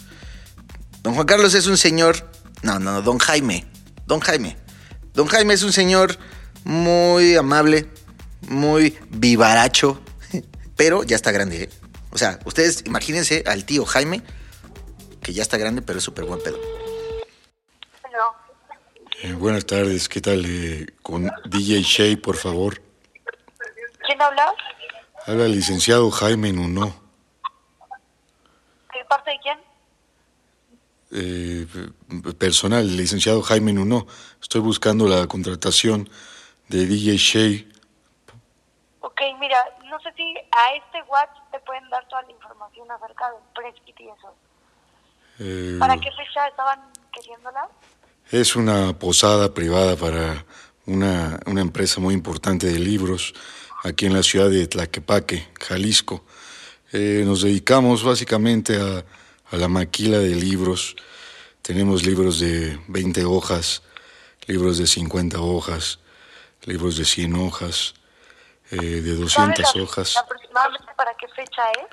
[1.02, 2.30] Don Juan Carlos es un señor.
[2.62, 3.66] No, no, Don Jaime.
[4.06, 4.56] Don Jaime.
[5.14, 6.18] Don Jaime es un señor
[6.66, 7.88] muy amable,
[8.48, 10.00] muy vivaracho,
[10.76, 11.62] pero ya está grande.
[11.62, 11.68] ¿eh?
[12.10, 14.22] O sea, ustedes imagínense al tío Jaime,
[15.22, 16.58] que ya está grande, pero es súper buen pedo.
[19.22, 20.44] Eh, buenas tardes, ¿qué tal?
[20.44, 22.82] Eh, con DJ Shay, por favor.
[24.04, 24.52] ¿Quién habla?
[25.24, 26.94] Habla el licenciado Jaime Nuno.
[28.92, 29.58] ¿De parte de quién?
[31.12, 31.66] Eh,
[32.38, 34.06] personal, el licenciado Jaime Nuno.
[34.42, 36.10] Estoy buscando la contratación
[36.68, 37.72] de DJ Shay.
[39.00, 43.30] Ok, mira, no sé sí, a este WhatsApp te pueden dar toda la información acerca
[43.30, 44.34] del press kit y eso.
[45.38, 46.80] Eh, ¿Para qué fecha estaban
[47.12, 47.68] queriéndola?
[48.30, 50.44] Es una posada privada para
[50.86, 53.34] una, una empresa muy importante de libros
[53.84, 56.24] aquí en la ciudad de Tlaquepaque, Jalisco.
[56.92, 59.04] Eh, nos dedicamos básicamente a,
[59.50, 60.96] a la maquila de libros.
[61.62, 63.82] Tenemos libros de 20 hojas,
[64.46, 66.00] libros de 50 hojas,
[66.66, 67.94] libros de 100 hojas,
[68.70, 70.16] eh, de 200 ¿Sabes la- hojas.
[70.16, 71.86] aproximadamente para qué fecha es?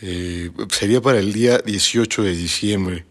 [0.00, 3.04] Eh, sería para el día 18 de diciembre.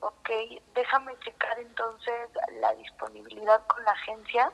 [0.00, 0.28] Ok,
[0.74, 2.12] déjame checar entonces
[2.60, 4.50] la disponibilidad con la agencia.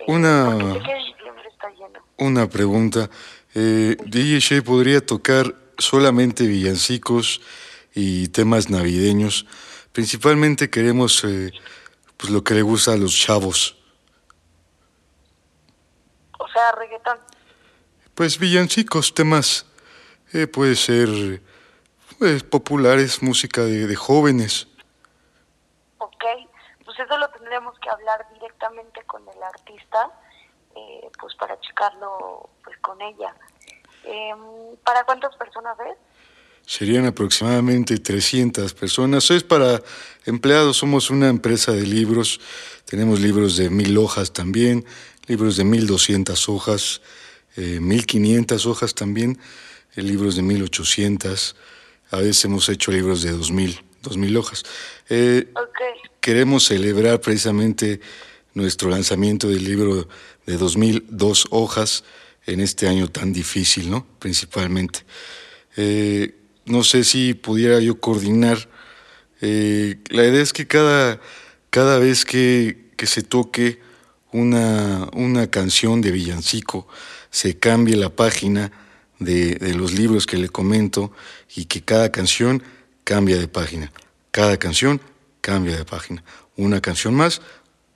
[0.00, 2.04] eh, Una- Porque sé que en diciembre está lleno.
[2.18, 3.10] Una pregunta.
[3.54, 7.40] Eh, DJ Shea podría tocar solamente villancicos
[7.94, 9.46] y temas navideños.
[9.92, 11.50] Principalmente queremos eh,
[12.16, 13.77] pues lo que le gusta a los chavos.
[16.76, 17.18] Reggaetón.
[18.14, 19.66] Pues villancicos, temas
[20.32, 21.40] eh, puede ser
[22.18, 24.66] pues, populares, música de, de jóvenes.
[25.98, 26.24] Ok,
[26.84, 30.10] pues eso lo tendremos que hablar directamente con el artista,
[30.74, 33.34] eh, pues para checarlo pues con ella.
[34.04, 35.96] Em, ¿Para cuántas personas es?
[36.66, 39.30] Serían aproximadamente 300 personas.
[39.30, 39.80] Es para
[40.26, 42.40] empleados, somos una empresa de libros.
[42.84, 44.84] Tenemos libros de mil hojas también,
[45.28, 47.00] libros de 1200 hojas,
[47.56, 49.38] eh, 1500 hojas también,
[49.94, 51.54] eh, libros de 1800.
[52.10, 54.62] A veces hemos hecho libros de 2000, 2000 hojas.
[55.08, 55.48] Eh,
[56.20, 58.00] Queremos celebrar precisamente
[58.52, 60.08] nuestro lanzamiento del libro
[60.46, 62.04] de 2002 hojas
[62.44, 64.06] en este año tan difícil, ¿no?
[64.18, 65.04] Principalmente.
[65.76, 66.34] Eh,
[66.66, 68.68] no sé si pudiera yo coordinar.
[69.40, 71.20] eh, la idea es que cada,
[71.70, 73.80] cada vez que, que se toque
[74.32, 76.86] una, una canción de villancico,
[77.30, 78.72] se cambie la página
[79.18, 81.12] de, de los libros que le comento
[81.54, 82.62] y que cada canción
[83.04, 83.92] cambia de página.
[84.30, 85.00] Cada canción
[85.40, 86.22] cambia de página.
[86.56, 87.40] Una canción más,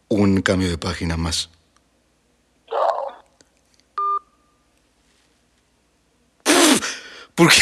[0.09, 1.51] un cambio de página más.
[7.35, 7.61] ¿Por qué?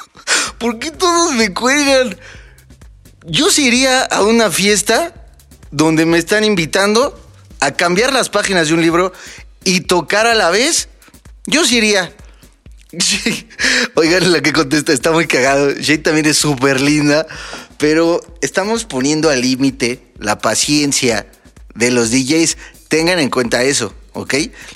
[0.58, 2.18] ¿Por qué todos me cuelgan?
[3.24, 5.14] Yo sí iría a una fiesta
[5.70, 7.18] donde me están invitando
[7.60, 9.12] a cambiar las páginas de un libro
[9.64, 10.88] y tocar a la vez.
[11.46, 12.14] Yo sí iría.
[13.94, 15.72] Oigan, la que contesta está muy cagado.
[15.80, 17.26] Jay también es súper linda,
[17.78, 21.26] pero estamos poniendo al límite la paciencia
[21.74, 22.56] de los DJs.
[22.88, 24.34] Tengan en cuenta eso, ¿ok?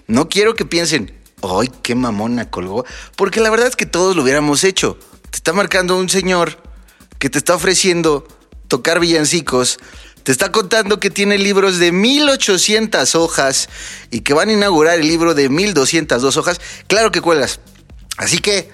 [0.08, 1.12] No quiero que piensen,
[1.42, 2.84] ¡ay, qué mamona colgó!
[3.16, 4.98] Porque la verdad es que todos lo hubiéramos hecho.
[5.30, 6.60] Te está marcando un señor
[7.18, 8.26] que te está ofreciendo
[8.66, 9.78] tocar villancicos.
[10.22, 13.68] Te está contando que tiene libros de 1800 hojas
[14.10, 16.60] y que van a inaugurar el libro de 1202 hojas.
[16.86, 17.60] Claro que cuelgas.
[18.18, 18.70] Así que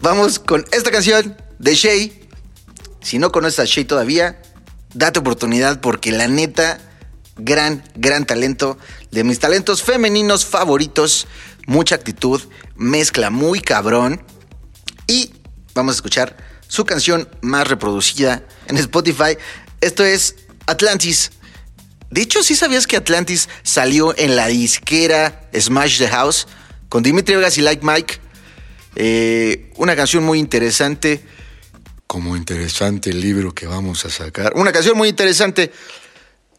[0.00, 2.28] vamos con esta canción de Shay.
[3.02, 4.40] Si no conoces a Shay todavía,
[4.94, 6.78] date oportunidad porque la neta,
[7.36, 8.78] gran, gran talento.
[9.10, 11.26] De mis talentos femeninos favoritos.
[11.66, 12.40] Mucha actitud,
[12.76, 14.22] mezcla muy cabrón.
[15.06, 15.34] Y
[15.74, 16.36] vamos a escuchar
[16.66, 19.36] su canción más reproducida en Spotify.
[19.80, 20.36] Esto es
[20.68, 21.32] Atlantis.
[22.10, 26.46] De hecho, ¿sí sabías que Atlantis salió en la disquera Smash the House
[26.88, 28.18] con Dimitri Vegas y Like Mike?
[28.94, 31.22] Eh, una canción muy interesante.
[32.06, 34.52] Como interesante el libro que vamos a sacar.
[34.54, 35.72] Una canción muy interesante.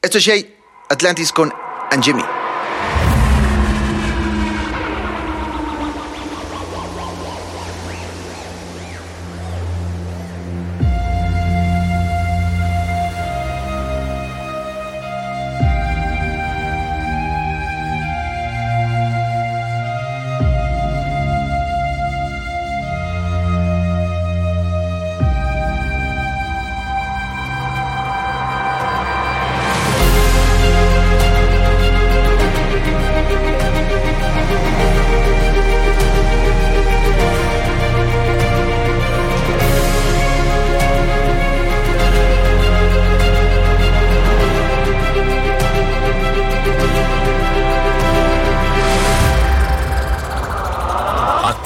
[0.01, 0.55] Esto es Shay
[0.89, 1.51] Atlantis con
[1.91, 2.39] Anjemi.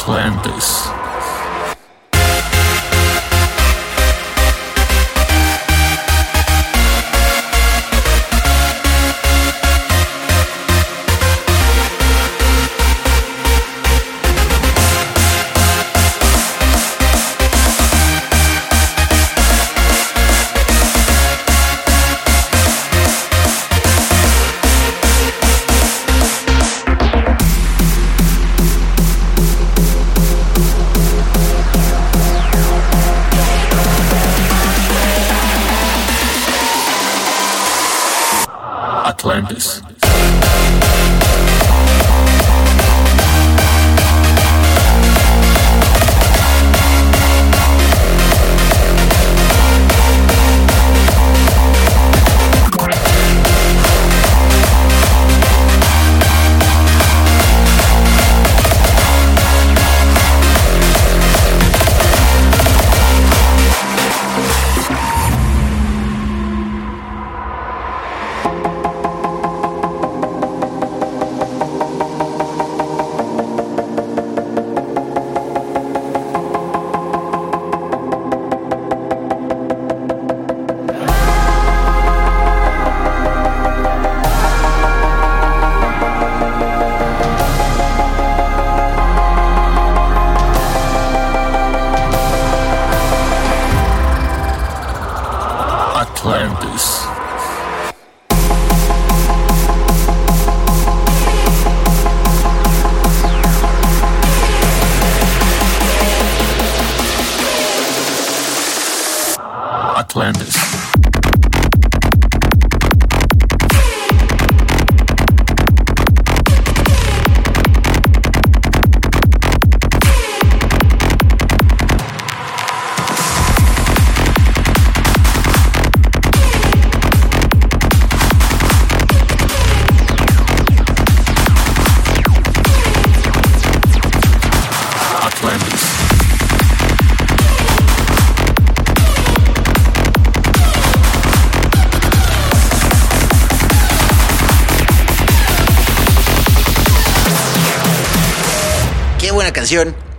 [0.03, 0.92] Atlantis.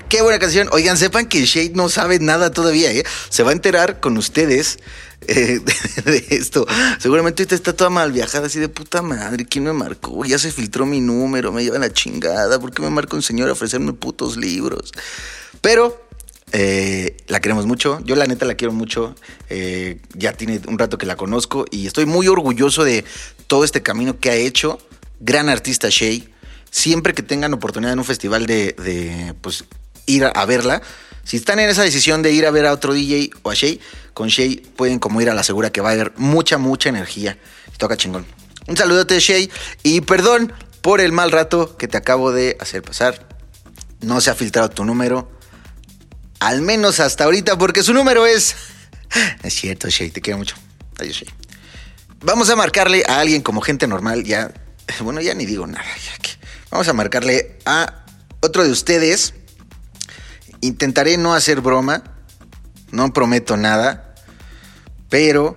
[0.09, 0.69] Qué buena canción.
[0.73, 3.05] Oigan, sepan que Shade no sabe nada todavía, ¿eh?
[3.29, 4.81] Se va a enterar con ustedes
[5.29, 5.61] eh,
[6.05, 6.67] de, esto.
[6.99, 9.47] Seguramente ahorita está toda mal viajada, así de puta madre.
[9.47, 10.25] ¿Quién me marcó?
[10.25, 12.59] Ya se filtró mi número, me lleva la chingada.
[12.59, 14.91] ¿Por qué me marca un señor a ofrecerme putos libros?
[15.61, 16.05] Pero
[16.51, 18.01] eh, la queremos mucho.
[18.05, 19.15] Yo, la neta, la quiero mucho.
[20.15, 23.05] Ya tiene un rato que la conozco y estoy muy orgulloso de
[23.47, 24.81] todo este camino que ha hecho.
[25.21, 26.34] Gran artista Shay.
[26.75, 29.63] Siempre que tengan oportunidad en un festival de, pues,
[30.07, 30.83] ir a, verla,
[31.23, 33.81] si están en esa decisión de ir a ver a otro DJ o a Shay,
[34.13, 37.39] con Shay pueden como ir a la segura que va a haber mucha, mucha energía.
[37.79, 38.27] Toca chingón.
[38.67, 39.53] Un saludote, Shay.
[39.85, 40.53] Y perdón
[40.83, 43.25] por el mal rato que te acabo de hacer pasar.
[44.01, 45.31] No se ha filtrado tu número.
[46.41, 48.57] Al menos hasta ahorita, porque su número es.
[49.45, 50.57] Es cierto, Shay, te quiero mucho.
[50.99, 51.29] Adiós, Shay.
[52.23, 54.53] Vamos a marcarle a alguien como gente normal, ya.
[55.03, 55.87] Bueno, ya ni digo nada.
[56.75, 58.05] Vamos a marcarle a
[58.41, 59.35] otro de ustedes.
[60.61, 62.03] Intentaré no hacer broma.
[62.91, 64.17] No prometo nada.
[65.09, 65.55] Pero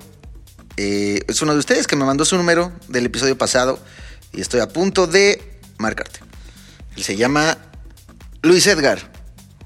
[0.78, 3.80] eh, es uno de ustedes que me mandó su número del episodio pasado.
[4.32, 6.20] Y estoy a punto de marcarte.
[6.96, 7.58] Él se llama
[8.44, 9.12] Luis Edgar.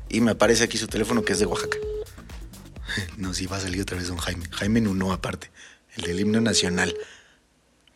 [0.08, 1.78] Y me aparece aquí su teléfono que es de Oaxaca.
[3.18, 4.46] No, sí va a salir otra vez don Jaime.
[4.52, 5.52] Jaime Nuno aparte.
[5.98, 6.96] El del himno nacional.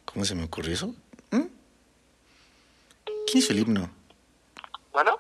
[0.04, 0.94] ¿Cómo se me ocurrió eso?
[3.26, 3.90] ¿Quién hizo el himno?
[4.92, 5.20] Bueno,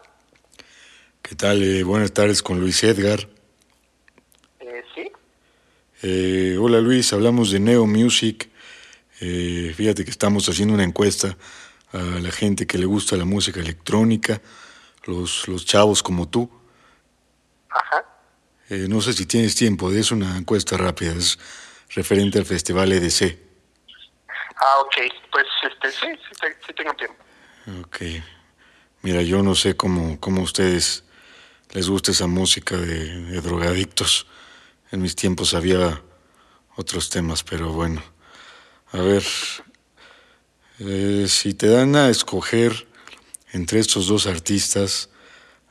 [1.21, 1.61] ¿Qué tal?
[1.63, 3.27] Eh, buenas tardes con Luis Edgar.
[4.59, 5.11] eh, sí.
[6.03, 8.49] Eh, hola Luis, hablamos de Neo Music.
[9.21, 11.35] Eh, fíjate que estamos haciendo una encuesta
[11.93, 14.39] a la gente que le gusta la música electrónica,
[15.05, 16.49] los, los chavos como tú.
[17.69, 18.05] Ajá.
[18.69, 21.39] Eh, no sé si tienes tiempo, es una encuesta rápida, es
[21.95, 23.39] referente al Festival EDC.
[24.57, 24.95] Ah, ok.
[25.31, 26.07] Pues, este, sí,
[26.67, 27.24] sí tengo tiempo.
[27.67, 27.97] Ok.
[29.01, 31.03] Mira, yo no sé cómo, cómo a ustedes
[31.71, 34.27] les gusta esa música de, drogadictos.
[34.91, 35.99] En mis tiempos había
[36.75, 38.03] otros temas, pero bueno.
[38.91, 39.23] A ver,
[40.79, 42.87] eh, si te dan a escoger
[43.51, 45.09] entre estos dos artistas,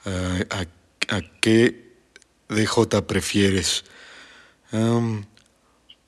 [0.04, 1.92] eh, ¿a, qué
[2.48, 3.84] DJ prefieres?
[4.72, 5.26] Um,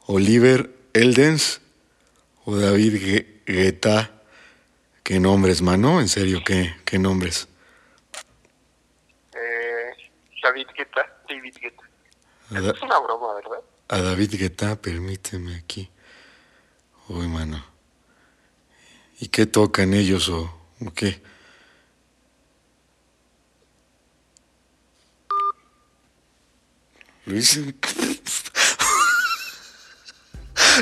[0.06, 1.60] ¿Oliver Eldens
[2.44, 4.15] o David Gue- Guetta?
[5.06, 6.00] ¿Qué nombres, mano?
[6.00, 7.46] En serio, ¿qué, qué nombres?
[9.36, 9.92] Eh,
[10.42, 11.82] David Guetta, David Guetta.
[12.50, 13.60] Da- Es una broma, ¿verdad?
[13.88, 15.88] a David Guetta, permíteme aquí.
[17.08, 17.64] Uy, mano.
[19.20, 20.52] ¿Y qué tocan ellos o,
[20.84, 21.22] o qué?
[27.26, 27.60] Luis.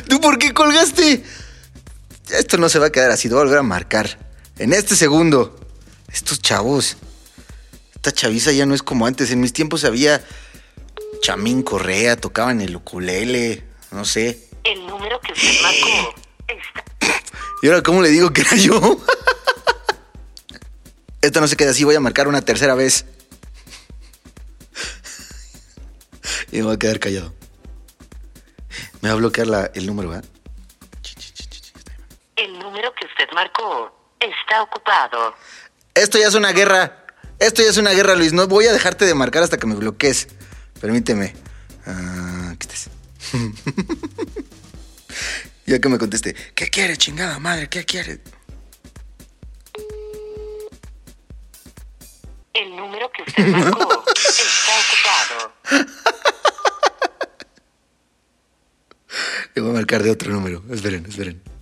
[0.09, 1.25] ¿Tú por qué colgaste?
[2.31, 4.19] Esto no se va a quedar así, voy a volver a marcar.
[4.59, 5.59] En este segundo.
[6.13, 6.97] Estos chavos.
[7.95, 9.31] Esta chaviza ya no es como antes.
[9.31, 10.25] En mis tiempos había
[11.23, 14.49] Chamín Correa, tocaban el ukulele, no sé.
[14.63, 16.15] El número que usted marcó.
[17.63, 19.01] ¿Y ahora cómo le digo que era yo?
[21.23, 23.07] Esto no se queda así, voy a marcar una tercera vez.
[26.53, 27.35] Y me voy a quedar callado.
[29.01, 30.25] Me va a bloquear la- el número, ¿verdad?
[32.75, 35.33] El número que usted marcó está ocupado.
[35.95, 37.07] Esto ya es una guerra.
[37.39, 38.33] Esto ya es una guerra, Luis.
[38.33, 40.27] No voy a dejarte de marcar hasta que me bloquees.
[40.81, 41.37] Permíteme.
[41.87, 42.91] Ah, aquí estás.
[45.67, 46.35] ya que me conteste.
[46.57, 47.69] ¿Qué quiere, chingada madre?
[47.69, 48.19] ¿Qué quiere?
[52.55, 55.53] El número que usted marcó está ocupado.
[59.55, 60.61] Le voy a marcar de otro número.
[60.73, 61.54] Esperen, esperen.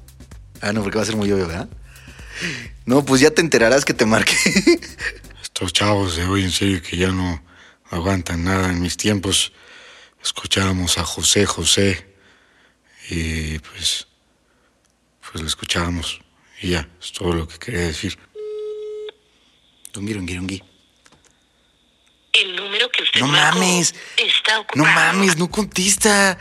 [0.62, 1.68] Ah, no, porque va a ser muy obvio, ¿verdad?
[2.86, 4.34] No, pues ya te enterarás que te marque.
[5.42, 7.42] Estos chavos de hoy en serio que ya no
[7.90, 8.70] aguantan nada.
[8.70, 9.52] En mis tiempos
[10.22, 12.06] escuchábamos a José José
[13.10, 14.06] y pues,
[15.20, 16.20] pues lo escuchábamos
[16.60, 18.16] y ya, es todo lo que quería decir.
[22.32, 23.94] El número que usted No marcó mames.
[24.16, 24.84] está ocupado.
[24.86, 26.38] No mames, no contesta.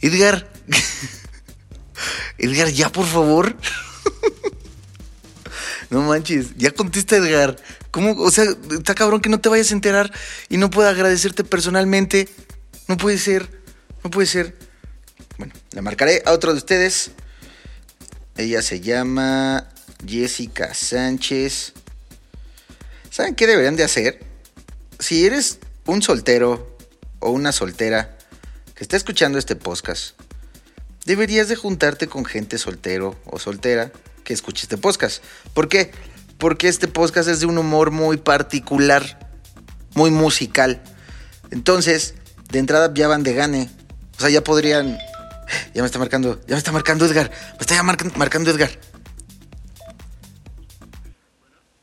[0.00, 0.52] Edgar.
[2.38, 3.56] Edgar, ya, por favor.
[5.90, 7.56] No manches, ya contesta Edgar.
[7.90, 8.12] ¿Cómo?
[8.22, 10.12] O sea, está cabrón que no te vayas a enterar
[10.48, 12.28] y no pueda agradecerte personalmente.
[12.88, 13.48] No puede ser,
[14.04, 14.56] no puede ser.
[15.38, 17.12] Bueno, le marcaré a otro de ustedes.
[18.36, 19.68] Ella se llama
[20.06, 21.72] Jessica Sánchez.
[23.10, 24.20] ¿Saben qué deberían de hacer?
[24.98, 26.76] Si eres un soltero
[27.20, 28.18] o una soltera
[28.74, 30.14] que está escuchando este podcast,
[31.08, 33.90] deberías de juntarte con gente soltero o soltera
[34.24, 35.24] que escuche este podcast.
[35.54, 35.90] ¿Por qué?
[36.36, 39.18] Porque este podcast es de un humor muy particular,
[39.94, 40.82] muy musical.
[41.50, 42.14] Entonces,
[42.50, 43.70] de entrada ya van de gane.
[44.18, 44.98] O sea, ya podrían...
[45.74, 47.30] Ya me está marcando, ya me está marcando Edgar.
[47.52, 48.68] Me está ya marcan- marcando Edgar.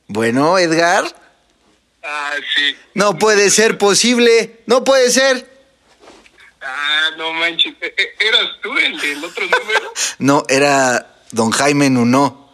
[0.08, 1.04] Bueno, Edgar.
[2.04, 2.76] Ah, sí.
[2.94, 4.62] No puede ser posible.
[4.68, 5.55] No puede ser.
[6.68, 7.74] Ah, no manches.
[7.80, 9.94] E- e- ¿Eras tú el del otro número?
[10.20, 12.50] No, era don Jaime Nuno.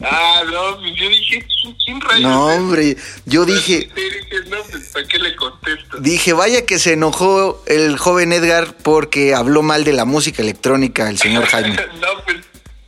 [0.00, 2.96] ah, no, pues yo dije, ¿quién, quién rayos No, hombre.
[3.24, 3.88] Yo dije,
[4.48, 5.98] no, pues ¿para qué le contesto?
[6.00, 11.08] dije, vaya que se enojó el joven Edgar porque habló mal de la música electrónica
[11.08, 11.74] el señor Jaime.
[12.00, 12.36] no, pues,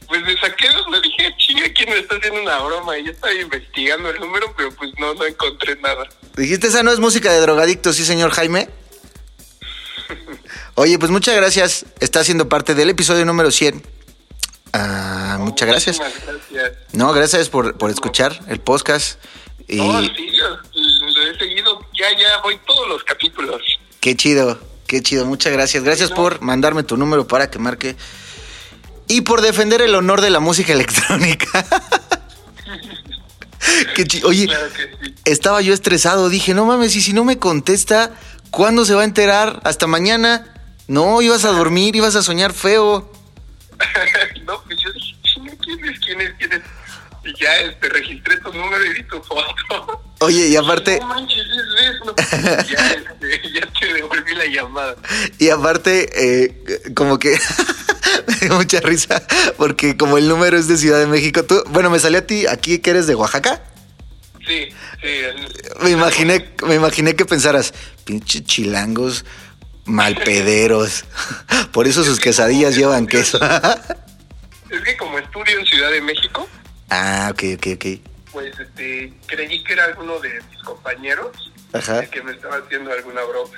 [0.07, 2.99] pues me saqué de onda, dije, chinga, ¿quién me está haciendo una broma?
[2.99, 6.05] Y yo estaba investigando el número, pero pues no, no encontré nada.
[6.37, 8.69] Dijiste, esa no es música de drogadictos, ¿sí, señor Jaime?
[10.77, 11.87] Oye, pues muchas gracias.
[12.01, 13.83] Está siendo parte del episodio número 100.
[14.73, 15.99] Ah, muchas gracias.
[15.99, 16.73] Gracias.
[16.93, 19.19] No, gracias por, por escuchar el podcast.
[19.69, 23.61] Y No, sí, lo, lo he seguido, ya, ya voy todos los capítulos.
[24.01, 25.25] qué chido, qué chido.
[25.27, 25.83] Muchas gracias.
[25.83, 27.97] Gracias por mandarme tu número para que marque.
[29.09, 31.65] Y por defender el honor de la música electrónica.
[33.97, 35.15] Qué chi- Oye, Claro que sí.
[35.25, 36.29] estaba yo estresado.
[36.29, 38.13] Dije, no mames, y si no me contesta,
[38.51, 39.61] ¿cuándo se va a enterar?
[39.65, 40.53] ¿Hasta mañana?
[40.89, 43.11] No, ibas a dormir, ibas a soñar feo.
[44.47, 45.99] no, pues yo dije, ¿quién es?
[46.01, 46.31] ¿Quién es?
[46.39, 46.61] ¿Quién es?
[47.25, 50.03] Y ya este, registré tu número y vi tu foto.
[50.21, 52.15] Oye, y aparte, No manches, es eso.
[52.71, 54.97] ya, este, ya te devolví la llamada.
[55.39, 57.37] y aparte, eh, como que
[58.29, 59.27] me dio mucha risa,
[59.59, 62.47] porque como el número es de Ciudad de México, tú, bueno, me salió a ti
[62.47, 63.61] aquí que eres de Oaxaca.
[64.47, 64.69] Sí,
[65.03, 65.09] sí.
[65.09, 67.75] el- Me imaginé, me imaginé que pensaras,
[68.05, 69.25] pinche chilangos
[69.87, 71.05] malpederos.
[71.73, 73.39] Por eso sus quesadillas llevan queso.
[74.69, 76.47] Es que como estudio en Ciudad de México,
[76.91, 77.87] ah, ok, ok, ok.
[78.33, 82.05] pues este, creí que era alguno de mis compañeros Ajá.
[82.07, 83.55] que me estaba haciendo alguna broma.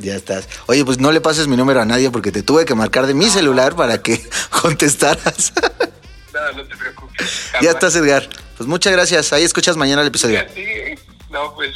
[0.00, 0.48] Ya estás.
[0.66, 3.14] Oye, pues no le pases mi número a nadie porque te tuve que marcar de
[3.14, 4.24] mi celular para que
[4.62, 5.52] contestaras.
[6.32, 7.50] Nada, no te preocupes.
[7.60, 8.28] ya estás, Edgar.
[8.56, 9.32] Pues muchas gracias.
[9.32, 10.40] Ahí escuchas mañana el episodio.
[10.54, 10.94] Sí, sí.
[11.30, 11.74] No, pues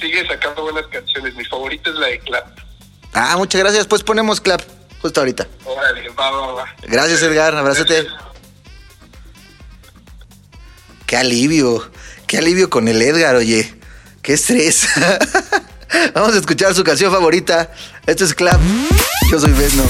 [0.00, 1.34] sigue sacando buenas canciones.
[1.34, 2.58] Mi favorita es la de Clap.
[3.12, 3.86] Ah, muchas gracias.
[3.86, 4.62] Pues ponemos clap
[5.00, 5.46] justo ahorita.
[5.64, 6.74] Órale, va, va, va.
[6.82, 7.54] Gracias, Edgar.
[7.54, 8.06] Abrázate.
[11.06, 11.90] Qué alivio.
[12.26, 13.74] Qué alivio con el Edgar, oye.
[14.22, 14.88] Qué estrés.
[16.14, 17.72] Vamos a escuchar su canción favorita.
[18.06, 18.60] Esto es Clap.
[19.30, 19.84] Yo soy Vesno.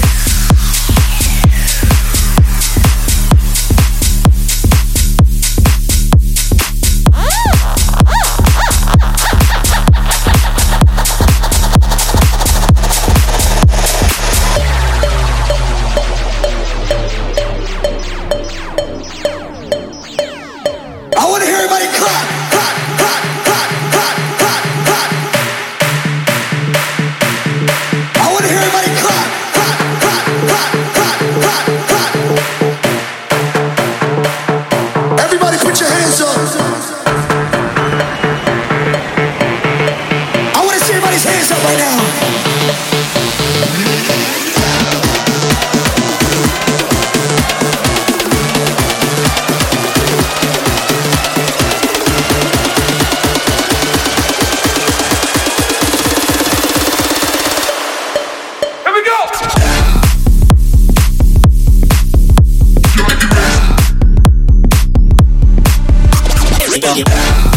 [66.83, 67.48] it, it.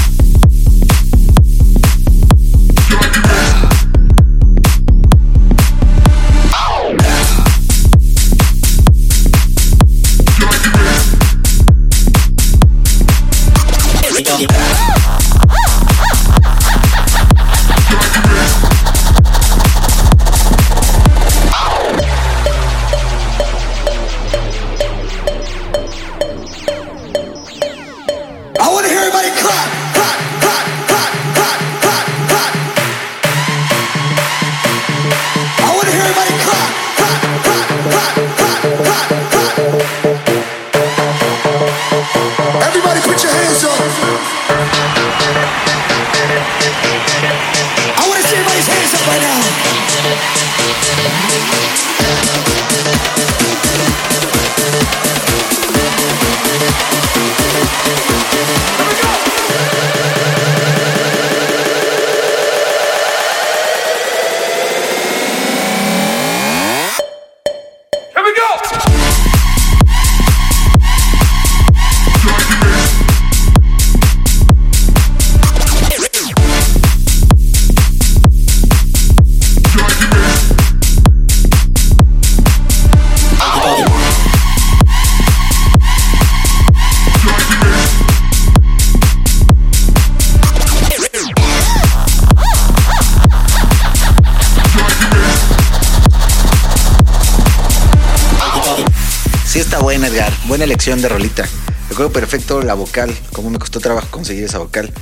[100.85, 101.49] De rolita.
[101.91, 104.93] Recuerdo perfecto la vocal, cómo me costó trabajo conseguir esa vocal.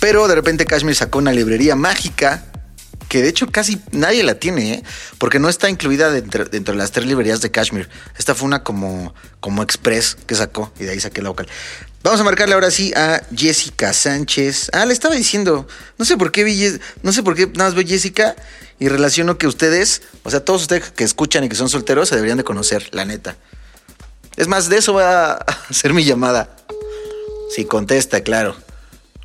[0.00, 2.46] Pero de repente Kashmir sacó una librería mágica
[3.10, 4.82] que de hecho casi nadie la tiene, ¿eh?
[5.18, 7.90] porque no está incluida dentro, dentro de las tres librerías de Kashmir.
[8.16, 11.46] Esta fue una como, como express que sacó y de ahí saqué la vocal.
[12.02, 14.70] Vamos a marcarle ahora sí a Jessica Sánchez.
[14.72, 17.46] Ah, le estaba diciendo, no sé por qué vi, no sé por qué
[17.86, 18.34] Jessica
[18.78, 22.14] y relaciono que ustedes, o sea, todos ustedes que escuchan y que son solteros se
[22.14, 23.36] deberían de conocer, la neta.
[24.36, 26.48] Es más, de eso va a ser mi llamada.
[27.54, 28.56] Si contesta, claro.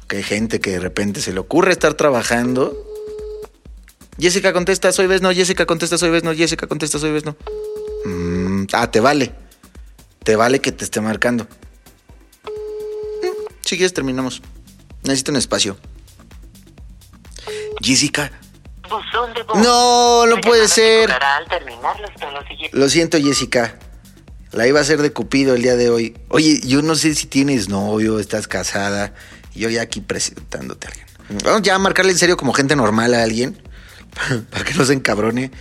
[0.07, 2.75] Que hay gente que de repente se le ocurre estar trabajando.
[4.19, 5.31] Jessica contesta, soy vez no.
[5.31, 6.33] Jessica contesta, soy vez no.
[6.33, 7.35] Jessica contesta, soy vez no.
[8.05, 9.33] Mm, ah, te vale.
[10.23, 11.45] Te vale que te esté marcando.
[12.43, 14.41] Mm, Si quieres, terminamos.
[15.03, 15.77] Necesito un espacio.
[17.81, 18.31] Jessica.
[18.89, 19.57] Buzón de voz.
[19.57, 21.11] No, no puede ser.
[21.11, 22.09] al terminar los.
[22.73, 23.77] Lo siento, Jessica.
[24.51, 26.17] La iba a hacer de Cupido el día de hoy.
[26.29, 29.13] Oye, yo no sé si tienes novio, estás casada.
[29.53, 31.07] y Yo ya aquí presentándote a alguien.
[31.43, 33.61] Vamos ya a marcarle en serio como gente normal a alguien.
[34.49, 35.51] Para que no se encabrone.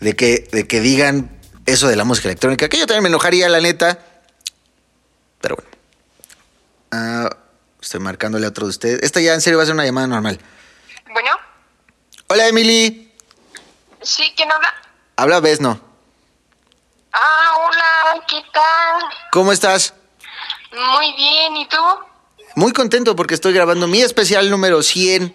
[0.00, 1.30] De que, de que digan
[1.66, 2.68] eso de la música electrónica.
[2.68, 3.98] Que yo también me enojaría, la neta.
[5.40, 5.70] Pero bueno.
[6.90, 7.36] Ah,
[7.80, 9.02] estoy marcándole a otro de ustedes.
[9.02, 10.38] Esta ya en serio va a ser una llamada normal.
[11.12, 11.30] Bueno,
[12.28, 13.12] Hola, Emily.
[14.02, 14.68] sí, ¿quién habla?
[15.16, 15.80] Habla Besno.
[17.18, 19.08] Ah, hola, ¿qué tal?
[19.32, 19.94] ¿Cómo estás?
[20.70, 21.78] Muy bien, ¿y tú?
[22.56, 25.34] Muy contento porque estoy grabando mi especial número 100.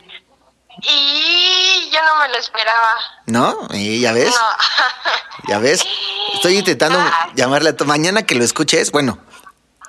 [0.83, 2.93] Y yo no me lo esperaba.
[3.25, 3.67] ¿No?
[3.73, 4.29] ¿Y ya ves?
[4.29, 5.47] No.
[5.47, 5.83] ¿Ya ves?
[6.35, 7.03] Estoy intentando
[7.33, 7.83] llamarle a.
[7.85, 9.17] Mañana que lo escuches, bueno,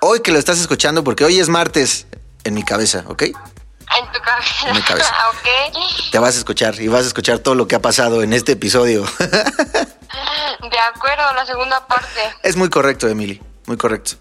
[0.00, 2.06] hoy que lo estás escuchando, porque hoy es martes
[2.44, 3.22] en mi cabeza, ¿ok?
[3.22, 4.68] En tu cabeza.
[4.68, 5.14] En mi cabeza.
[5.30, 6.10] ok.
[6.10, 8.52] Te vas a escuchar y vas a escuchar todo lo que ha pasado en este
[8.52, 9.04] episodio.
[10.70, 12.20] De acuerdo, la segunda parte.
[12.42, 14.12] es muy correcto, Emily, muy correcto.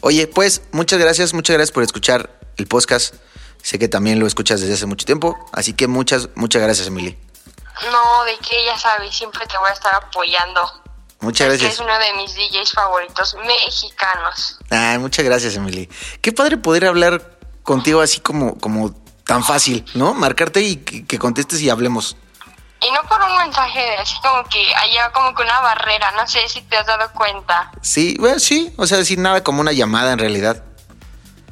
[0.00, 3.14] Oye, pues muchas gracias, muchas gracias por escuchar el podcast.
[3.62, 7.18] Sé que también lo escuchas desde hace mucho tiempo, así que muchas, muchas gracias, Emily.
[7.90, 10.60] No, de que ya sabes, siempre te voy a estar apoyando.
[11.20, 11.74] Muchas gracias.
[11.74, 14.58] es uno de mis DJs favoritos mexicanos.
[14.70, 15.88] Ay, muchas gracias, Emily.
[16.20, 20.14] Qué padre poder hablar contigo así como, como tan fácil, ¿no?
[20.14, 22.16] Marcarte y que, que contestes y hablemos.
[22.80, 26.26] Y no por un mensaje de así como que haya como que una barrera, no
[26.28, 27.70] sé si te has dado cuenta.
[27.82, 30.62] Sí, bueno, sí, o sea, sin nada como una llamada en realidad.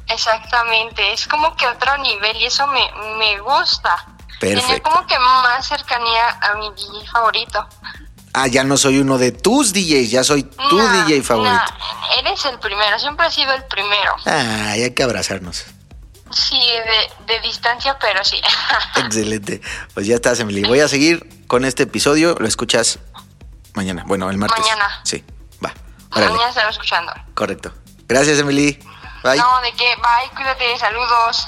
[0.07, 4.05] Exactamente, es como que otro nivel y eso me, me gusta.
[4.39, 4.89] Tener Perfecto.
[4.89, 7.67] como que más cercanía a mi DJ favorito.
[8.33, 11.51] Ah, ya no soy uno de tus DJs, ya soy tu No, DJ favorito.
[11.55, 14.15] no, eres el primero, siempre has sido el primero.
[14.25, 15.65] Ay, hay que abrazarnos.
[16.31, 18.41] Sí, de, de distancia, pero sí.
[18.97, 19.61] Excelente.
[19.93, 20.63] Pues ya estás, Emily.
[20.63, 22.35] Voy a seguir con este episodio.
[22.39, 22.99] Lo escuchas
[23.73, 24.03] mañana.
[24.07, 24.59] Bueno, el martes.
[24.59, 25.01] Mañana.
[25.03, 25.23] Sí,
[25.63, 25.73] va.
[26.11, 26.31] Órale.
[26.31, 27.13] Mañana estaré escuchando.
[27.33, 27.73] Correcto.
[28.07, 28.79] Gracias, Emily.
[29.23, 29.37] Bye.
[29.37, 31.47] No, de qué, bye, cuídate, saludos.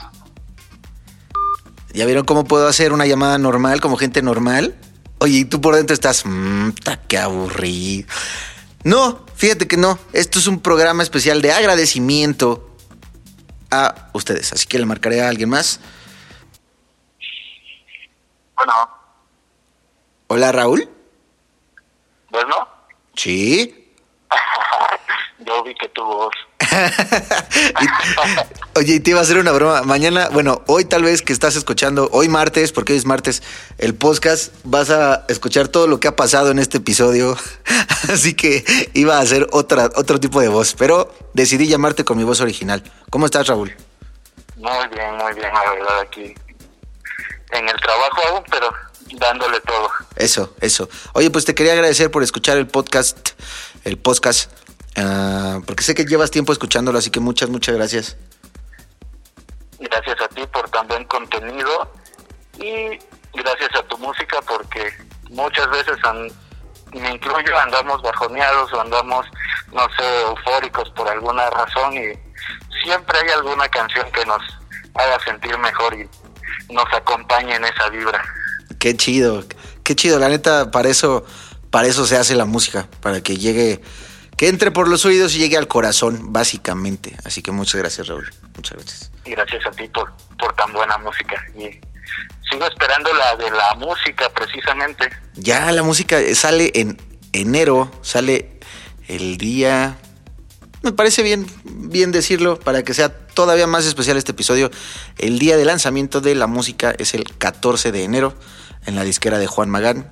[1.94, 4.76] ¿Ya vieron cómo puedo hacer una llamada normal como gente normal?
[5.20, 6.70] Oye, y tú por dentro estás, mmm,
[7.08, 8.08] qué aburrido.
[8.84, 10.00] No, fíjate que no.
[10.14, 12.69] Esto es un programa especial de agradecimiento
[13.72, 14.54] a ustedes.
[14.54, 15.80] Así que le marcaré a alguien más.
[18.56, 18.74] Bueno,
[20.28, 20.88] Hola, Raúl.
[22.30, 22.68] bueno,
[23.16, 23.94] Sí.
[25.40, 26.34] yo vi que tu voz.
[28.76, 29.82] Oye, y te iba a hacer una broma.
[29.84, 33.44] Mañana, bueno, hoy tal vez que estás escuchando, hoy martes, porque hoy es martes,
[33.78, 37.38] el podcast, vas a escuchar todo lo que ha pasado en este episodio.
[38.12, 38.64] Así que
[38.94, 42.84] iba a hacer otra, otro tipo de voz, pero decidí llamarte con mi voz original.
[43.10, 43.76] ¿Cómo estás, Raúl?
[44.56, 46.36] Muy bien, muy bien, la verdad, aquí.
[47.52, 48.72] En el trabajo aún, pero
[49.18, 49.90] dándole todo.
[50.16, 50.90] Eso, eso.
[51.14, 53.30] Oye, pues te quería agradecer por escuchar el podcast,
[53.84, 54.52] el podcast,
[55.00, 58.18] ah, porque sé que llevas tiempo escuchándolo, así que muchas, muchas gracias.
[59.80, 61.92] Gracias a ti por tan buen contenido
[62.58, 63.00] y
[63.34, 64.92] gracias a tu música porque
[65.30, 66.30] muchas veces, an-
[66.94, 69.26] me incluyo, andamos bajoneados o andamos,
[69.72, 72.14] no sé, eufóricos por alguna razón y
[72.84, 74.42] siempre hay alguna canción que nos
[74.96, 76.10] haga sentir mejor y
[76.74, 78.22] nos acompañe en esa vibra.
[78.80, 79.44] Qué chido,
[79.84, 80.20] qué chido.
[80.20, 81.26] La neta, para eso,
[81.70, 83.82] para eso se hace la música, para que llegue,
[84.40, 87.14] que entre por los oídos y llegue al corazón, básicamente.
[87.26, 88.32] Así que muchas gracias, Raúl.
[88.56, 89.12] Muchas gracias.
[89.26, 91.36] Y gracias a ti por, por tan buena música.
[91.58, 91.64] Y
[92.50, 95.10] sigo esperando la de la música precisamente.
[95.36, 96.98] Ya la música sale en
[97.34, 98.62] enero, sale
[99.10, 99.98] el día.
[100.84, 104.72] Me parece bien, bien decirlo para que sea todavía más especial este episodio.
[105.18, 108.34] El día de lanzamiento de la música es el 14 de enero
[108.86, 110.08] en la disquera de Juan Magán.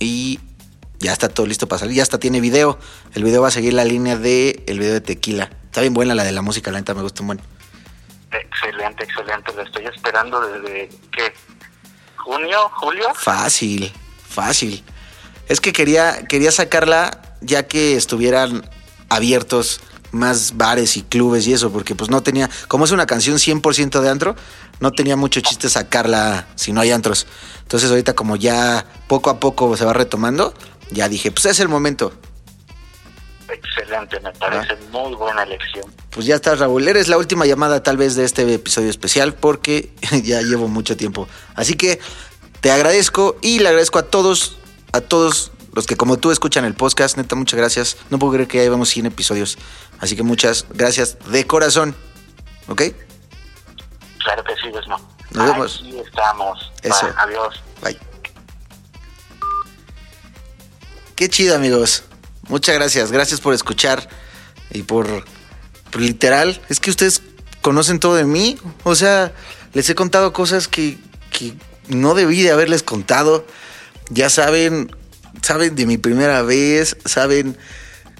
[0.00, 0.40] Y
[1.00, 1.96] Ya está todo listo para salir.
[1.96, 2.78] Ya hasta tiene video.
[3.14, 5.50] El video va a seguir la línea de el video de Tequila.
[5.64, 7.40] Está bien buena la de la música, la neta me gusta un buen.
[8.30, 9.52] Excelente, excelente.
[9.54, 11.32] Lo estoy esperando desde, ¿qué?
[12.16, 12.70] ¿Junio?
[12.74, 13.14] ¿Julio?
[13.14, 13.90] Fácil,
[14.28, 14.84] fácil.
[15.48, 18.68] Es que quería, quería sacarla ya que estuvieran
[19.08, 19.80] abiertos
[20.12, 24.00] más bares y clubes y eso, porque pues no tenía, como es una canción 100%
[24.00, 24.36] de antro,
[24.80, 27.26] no tenía mucho chiste sacarla si no hay antros.
[27.62, 30.54] Entonces ahorita como ya poco a poco se va retomando,
[30.90, 32.12] ya dije, pues es el momento.
[33.48, 35.92] Excelente, me parece muy buena elección.
[36.10, 36.86] Pues ya está, Raúl.
[36.86, 41.28] Eres la última llamada tal vez de este episodio especial porque ya llevo mucho tiempo.
[41.54, 42.00] Así que
[42.60, 44.58] te agradezco y le agradezco a todos,
[44.92, 47.16] a todos los que como tú escuchan el podcast.
[47.16, 47.96] Neta, muchas gracias.
[48.10, 49.58] No puedo creer que ya llevamos 100 episodios.
[49.98, 51.94] Así que muchas gracias de corazón.
[52.68, 52.82] ¿Ok?
[54.22, 54.96] Claro que sí, Desmo.
[55.32, 55.80] Nos vemos.
[55.80, 56.72] Aquí estamos.
[56.82, 57.06] Eso.
[57.06, 57.62] Bye, adiós.
[57.82, 58.09] Bye.
[61.20, 62.04] Qué chido, amigos.
[62.48, 63.12] Muchas gracias.
[63.12, 64.08] Gracias por escuchar
[64.70, 65.26] y por,
[65.98, 66.58] literal.
[66.70, 67.20] Es que ustedes
[67.60, 68.56] conocen todo de mí.
[68.84, 69.34] O sea,
[69.74, 70.96] les he contado cosas que,
[71.30, 71.52] que
[71.88, 73.46] no debí de haberles contado.
[74.08, 74.96] Ya saben,
[75.42, 77.58] saben de mi primera vez, saben.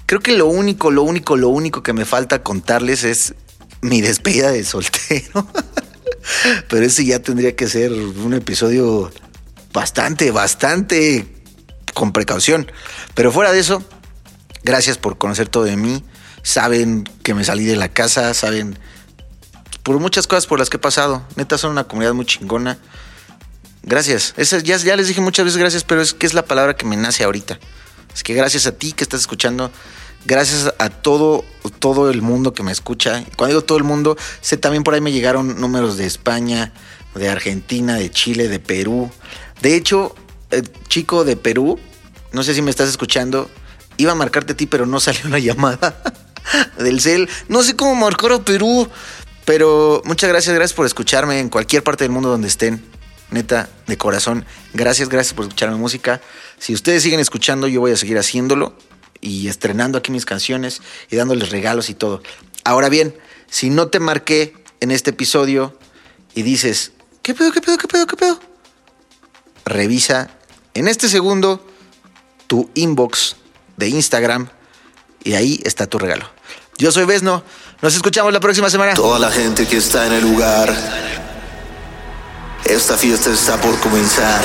[0.05, 3.33] Creo que lo único, lo único, lo único que me falta contarles es
[3.81, 5.49] mi despedida de soltero.
[6.69, 9.11] Pero ese ya tendría que ser un episodio
[9.73, 11.40] bastante, bastante
[11.95, 12.71] con precaución.
[13.15, 13.83] Pero fuera de eso,
[14.63, 16.05] gracias por conocer todo de mí.
[16.43, 18.79] Saben que me salí de la casa, saben
[19.83, 21.23] por muchas cosas por las que he pasado.
[21.37, 22.79] Neta, son una comunidad muy chingona.
[23.83, 24.35] Gracias.
[24.37, 26.97] Esa, ya, les dije muchas veces gracias, pero es que es la palabra que me
[26.97, 27.59] nace ahorita.
[28.15, 29.71] Es que gracias a ti que estás escuchando.
[30.27, 31.45] Gracias a todo,
[31.79, 33.25] todo el mundo que me escucha.
[33.37, 36.75] Cuando digo todo el mundo, sé también por ahí me llegaron números de España,
[37.15, 39.11] de Argentina, de Chile, de Perú.
[39.63, 40.15] De hecho,
[40.51, 41.79] el chico de Perú,
[42.33, 43.51] no sé si me estás escuchando,
[43.97, 46.03] iba a marcarte a ti, pero no salió una llamada
[46.79, 47.29] del cel.
[47.49, 48.89] No sé cómo marcar a Perú,
[49.45, 52.83] pero muchas gracias, gracias por escucharme en cualquier parte del mundo donde estén.
[53.31, 54.45] Neta, de corazón,
[54.75, 56.21] gracias, gracias por escuchar mi música.
[56.59, 58.77] Si ustedes siguen escuchando, yo voy a seguir haciéndolo
[59.21, 62.23] y estrenando aquí mis canciones y dándoles regalos y todo.
[62.65, 63.15] Ahora bien,
[63.49, 65.79] si no te marqué en este episodio
[66.35, 66.93] y dices,
[67.23, 68.41] ¿qué pedo, qué pedo, qué pedo, qué pedo?
[69.65, 70.40] Revisa
[70.75, 71.65] en este segundo
[72.47, 73.37] tu inbox
[73.77, 74.49] de Instagram
[75.23, 76.29] y ahí está tu regalo.
[76.79, 77.43] Yo soy Vesno,
[77.83, 78.95] nos escuchamos la próxima semana.
[78.95, 80.75] Toda la gente que está en el lugar,
[82.65, 84.41] esta fiesta está por comenzar.